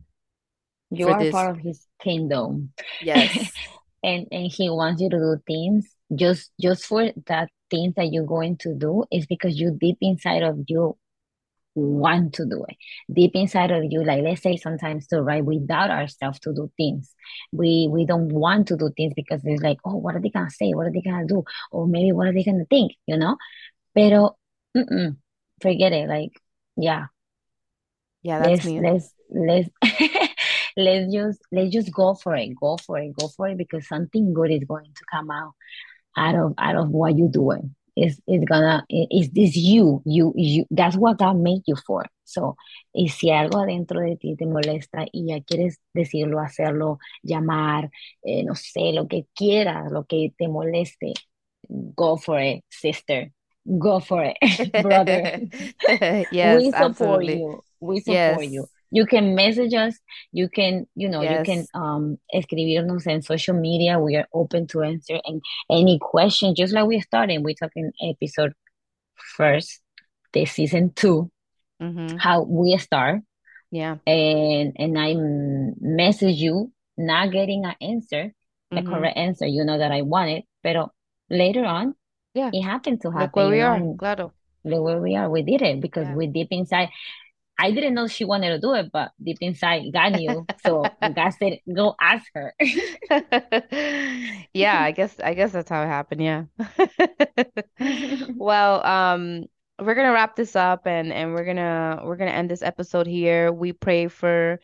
You 0.90 1.08
are 1.08 1.24
this. 1.24 1.32
part 1.32 1.52
of 1.52 1.58
his 1.58 1.88
kingdom. 2.02 2.74
Yes. 3.02 3.52
and 4.04 4.28
and 4.32 4.52
he 4.52 4.70
wants 4.70 5.02
you 5.02 5.10
to 5.10 5.18
do 5.18 5.38
things 5.48 5.88
just 6.16 6.52
just 6.60 6.86
for 6.86 7.12
that 7.28 7.50
things 7.70 7.94
that 7.96 8.12
you're 8.12 8.26
going 8.26 8.58
to 8.58 8.76
do 8.76 9.06
is 9.12 9.26
because 9.26 9.60
you 9.60 9.78
deep 9.80 9.98
inside 10.02 10.44
of 10.44 10.58
you 10.68 10.98
want 11.76 12.34
to 12.36 12.46
do 12.46 12.66
it. 12.68 12.76
Deep 13.12 13.32
inside 13.34 13.72
of 13.72 13.84
you 13.90 14.04
like 14.04 14.24
let's 14.24 14.42
say 14.42 14.58
sometimes 14.58 15.08
too 15.08 15.20
right 15.20 15.44
we 15.44 15.60
doubt 15.60 15.90
ourselves 15.90 16.40
to 16.40 16.54
do 16.54 16.72
things. 16.78 17.14
We 17.52 17.88
we 17.90 18.06
don't 18.06 18.30
want 18.30 18.68
to 18.68 18.78
do 18.78 18.92
things 18.96 19.14
because 19.16 19.42
it's 19.44 19.64
like 19.64 19.78
oh 19.86 19.96
what 19.96 20.16
are 20.16 20.22
they 20.22 20.30
gonna 20.30 20.50
say? 20.50 20.72
What 20.74 20.88
are 20.88 20.92
they 20.92 21.02
gonna 21.02 21.28
do? 21.28 21.44
Or 21.72 21.88
maybe 21.88 22.12
what 22.12 22.28
are 22.28 22.34
they 22.34 22.44
gonna 22.44 22.66
think 22.66 22.94
you 23.06 23.18
know? 23.18 23.38
Pero 23.96 24.38
mm-mm, 24.76 25.18
forget 25.62 25.94
it 25.94 26.08
like 26.10 26.32
yeah. 26.78 27.06
Yeah 28.24 28.40
that's 28.40 28.64
let's, 28.64 28.66
me. 28.66 28.82
let's 28.82 29.14
let's 29.30 29.70
let's 30.78 31.14
just 31.14 31.40
let's 31.52 31.72
just 31.72 31.92
go 31.92 32.14
for 32.14 32.36
it 32.36 32.50
go 32.60 32.78
for 32.78 33.00
it 33.00 33.14
go 33.18 33.28
for 33.28 33.48
it 33.48 33.58
because 33.58 33.88
something 33.88 34.34
good 34.34 34.52
is 34.52 34.64
going 34.64 34.86
to 34.94 35.04
come 35.12 35.32
out 35.32 35.54
out 36.18 36.36
of 36.36 36.54
out 36.58 36.76
of 36.76 36.90
what 36.90 37.18
you're 37.18 37.30
doing 37.30 37.76
is 37.96 38.22
is 38.28 38.44
gonna 38.46 38.86
is 38.90 39.32
this 39.32 39.56
you 39.56 40.02
you 40.06 40.34
you 40.36 40.66
that's 40.72 40.96
what 40.96 41.18
God 41.18 41.38
made 41.38 41.64
you 41.66 41.76
for 41.76 42.06
so 42.24 42.56
y 42.94 43.10
si 43.10 43.32
algo 43.32 43.60
adentro 43.60 44.00
de 44.00 44.16
ti 44.16 44.36
te 44.36 44.46
molesta 44.46 45.06
y 45.12 45.28
ya 45.28 45.42
quieres 45.42 45.80
decirlo 45.94 46.40
hacerlo 46.40 47.00
llamar 47.24 47.92
eh, 48.24 48.44
no 48.44 48.56
sé 48.56 48.94
lo 48.94 49.08
que 49.08 49.28
quieras 49.34 49.92
lo 49.92 50.06
que 50.06 50.34
te 50.38 50.48
moleste 50.48 51.14
go 51.70 52.18
for 52.18 52.42
it 52.42 52.64
sister 52.70 53.32
go 53.66 54.00
for 54.00 54.24
it 54.26 54.38
brother 54.82 55.42
yes 56.32 56.58
we 56.58 56.66
support 56.72 56.82
absolutely. 56.82 57.40
you 57.40 57.64
we 57.80 58.00
support 58.00 58.44
yes. 58.44 58.52
you 58.52 58.68
you 58.92 59.06
can 59.06 59.34
message 59.36 59.74
us. 59.74 59.98
You 60.32 60.50
can 60.50 60.86
you 60.96 61.10
know 61.10 61.22
yes. 61.22 61.48
you 61.48 61.54
can 61.54 61.66
um 61.74 62.18
escribirnos 62.34 63.08
en 63.08 63.22
social 63.22 63.56
media. 63.56 64.00
We 64.00 64.18
are 64.18 64.28
open 64.34 64.68
to 64.68 64.84
answer 64.84 65.20
and 65.26 65.42
any 65.70 65.98
question 66.00 66.54
just 66.54 66.74
like 66.74 66.86
we 66.86 67.00
started 67.00 67.44
we 67.44 67.56
talking 67.56 67.92
episode 68.02 68.54
first 69.16 69.82
the 70.34 70.46
season 70.46 70.92
2 70.96 71.32
mm-hmm. 71.82 72.18
how 72.18 72.44
we 72.44 72.78
start. 72.78 73.22
Yeah. 73.72 73.98
And 74.06 74.76
and 74.78 75.00
i 75.00 75.16
message 75.16 76.36
you 76.36 76.72
not 76.98 77.32
getting 77.32 77.66
an 77.66 77.76
answer 77.82 78.34
the 78.70 78.82
mm-hmm. 78.82 78.94
correct 78.94 79.18
answer. 79.18 79.48
You 79.48 79.64
know 79.64 79.78
that 79.78 79.92
i 79.92 80.02
want 80.02 80.30
it 80.30 80.44
but 80.62 80.90
later 81.30 81.64
on 81.64 81.96
yeah. 82.34 82.50
it 82.54 82.62
happened 82.62 83.02
to 83.02 83.12
happen 83.12 83.24
look 83.24 83.36
where 83.36 83.50
we 83.50 83.62
are. 83.62 83.96
claro. 83.98 84.34
Look 84.64 84.84
where 84.84 85.02
we 85.02 85.16
are. 85.16 85.28
We 85.28 85.42
did 85.42 85.64
it 85.64 85.82
because 85.82 86.08
yeah. 86.08 86.14
we 86.14 86.28
deep 86.28 86.50
inside 86.52 86.90
I 87.58 87.72
didn't 87.72 87.94
know 87.94 88.08
she 88.08 88.26
wanted 88.26 88.50
to 88.50 88.60
do 88.60 88.74
it, 88.74 88.92
but 88.92 89.12
deep 89.24 89.38
inside, 89.40 89.84
God 89.94 90.14
knew. 90.14 90.46
So 90.66 90.84
God 91.16 91.30
said, 91.30 91.60
"Go 91.72 91.96
ask 92.02 92.26
her." 92.34 92.54
yeah, 94.54 94.82
I 94.82 94.92
guess 94.96 95.20
I 95.20 95.34
guess 95.36 95.52
that's 95.52 95.70
how 95.70 95.84
it 95.84 95.88
happened. 95.88 96.22
Yeah. 96.24 96.46
well, 98.36 98.86
um, 98.86 99.46
we're 99.80 99.94
gonna 99.94 100.12
wrap 100.12 100.36
this 100.36 100.56
up, 100.56 100.88
and 100.88 101.14
and 101.14 101.34
we're 101.34 101.46
gonna 101.46 102.02
we're 102.04 102.18
gonna 102.18 102.32
end 102.32 102.50
this 102.50 102.64
episode 102.64 103.06
here. 103.06 103.52
We 103.52 103.74
pray 103.74 104.08
for 104.08 104.60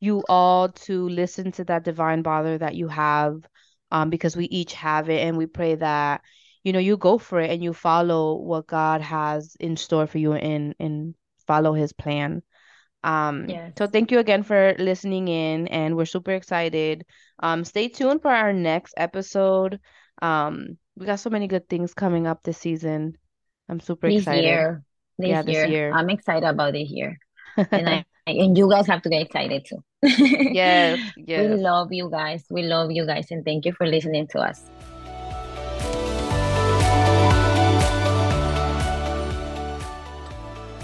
you 0.00 0.24
all 0.28 0.70
to 0.70 1.08
listen 1.08 1.52
to 1.52 1.64
that 1.64 1.84
divine 1.84 2.22
bother 2.22 2.56
that 2.56 2.76
you 2.76 2.88
have, 2.88 3.46
um, 3.90 4.10
because 4.10 4.36
we 4.36 4.46
each 4.46 4.72
have 4.74 5.10
it, 5.10 5.20
and 5.20 5.36
we 5.36 5.46
pray 5.46 5.74
that 5.74 6.22
you 6.64 6.72
know 6.72 6.78
you 6.78 6.96
go 6.96 7.18
for 7.18 7.40
it 7.40 7.50
and 7.50 7.62
you 7.62 7.74
follow 7.74 8.36
what 8.36 8.66
God 8.66 9.02
has 9.02 9.54
in 9.60 9.76
store 9.76 10.06
for 10.06 10.18
you 10.18 10.32
in 10.32 10.74
in 10.78 11.14
follow 11.48 11.72
his 11.72 11.92
plan. 11.92 12.42
Um, 13.02 13.46
yes. 13.48 13.72
So 13.78 13.86
thank 13.88 14.12
you 14.12 14.20
again 14.20 14.42
for 14.44 14.74
listening 14.78 15.26
in, 15.28 15.66
and 15.68 15.96
we're 15.96 16.04
super 16.04 16.32
excited. 16.32 17.04
Um, 17.40 17.64
stay 17.64 17.88
tuned 17.88 18.22
for 18.22 18.30
our 18.30 18.52
next 18.52 18.94
episode. 18.96 19.80
Um, 20.22 20.78
we 20.96 21.06
got 21.06 21.20
so 21.20 21.30
many 21.30 21.48
good 21.48 21.68
things 21.68 21.94
coming 21.94 22.26
up 22.26 22.42
this 22.42 22.58
season. 22.58 23.16
I'm 23.68 23.80
super 23.80 24.08
this 24.08 24.22
excited. 24.22 24.44
Year. 24.44 24.82
This 25.18 25.28
yeah, 25.28 25.42
year. 25.42 25.62
this 25.62 25.70
year. 25.70 25.92
I'm 25.92 26.10
excited 26.10 26.46
about 26.46 26.72
this 26.74 26.90
year. 26.94 27.18
and 27.56 27.88
I 27.88 28.04
and 28.26 28.58
you 28.58 28.68
guys 28.68 28.86
have 28.86 29.02
to 29.02 29.08
get 29.08 29.22
excited 29.22 29.64
too. 29.64 29.82
yes, 30.02 31.00
yes. 31.16 31.48
We 31.48 31.56
love 31.56 31.88
you 31.90 32.10
guys. 32.10 32.44
We 32.50 32.62
love 32.62 32.90
you 32.90 33.06
guys 33.06 33.28
and 33.30 33.44
thank 33.44 33.64
you 33.64 33.72
for 33.72 33.86
listening 33.86 34.28
to 34.28 34.40
us. 34.40 34.68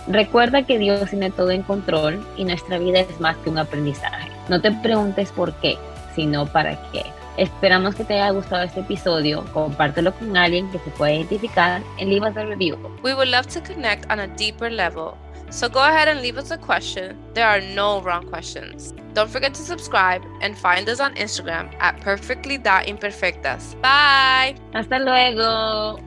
Recuerda 0.08 0.62
que 0.64 0.78
Dios 0.78 1.08
tiene 1.10 1.30
todo 1.30 1.50
en 1.50 1.62
control 1.62 2.26
y 2.36 2.44
nuestra 2.44 2.78
vida 2.78 3.00
es 3.00 3.20
más 3.20 3.36
que 3.38 3.50
un 3.50 3.58
aprendizaje. 3.58 4.30
No 4.48 4.60
te 4.60 4.70
preguntes 4.70 5.32
por 5.32 5.52
qué, 5.54 5.78
sino 6.14 6.46
para 6.46 6.76
qué. 6.92 7.04
Esperamos 7.36 7.94
que 7.94 8.04
te 8.04 8.14
haya 8.14 8.30
gustado 8.30 8.62
este 8.62 8.80
episodio. 8.80 9.44
Compártelo 9.52 10.12
con 10.14 10.36
alguien 10.36 10.70
que 10.70 10.78
se 10.78 10.90
pueda 10.90 11.14
identificar 11.14 11.82
and 11.98 12.08
leave 12.08 12.28
us 12.28 12.36
a 12.36 12.44
review. 12.44 12.76
We 13.02 13.14
would 13.14 13.28
love 13.28 13.46
to 13.48 13.60
connect 13.60 14.10
on 14.10 14.20
a 14.20 14.28
deeper 14.28 14.70
level. 14.70 15.16
So 15.50 15.68
go 15.68 15.80
ahead 15.80 16.08
and 16.08 16.20
leave 16.20 16.36
us 16.36 16.50
a 16.50 16.58
question. 16.58 17.16
There 17.34 17.46
are 17.46 17.60
no 17.60 18.00
wrong 18.02 18.28
questions. 18.28 18.92
Don't 19.14 19.30
forget 19.30 19.54
to 19.54 19.62
subscribe 19.62 20.22
and 20.42 20.56
find 20.56 20.88
us 20.88 21.00
on 21.00 21.14
Instagram 21.14 21.72
at 21.80 22.00
perfectly.imperfectas. 22.00 23.80
Bye. 23.80 24.56
Hasta 24.72 24.98
luego. 24.98 26.00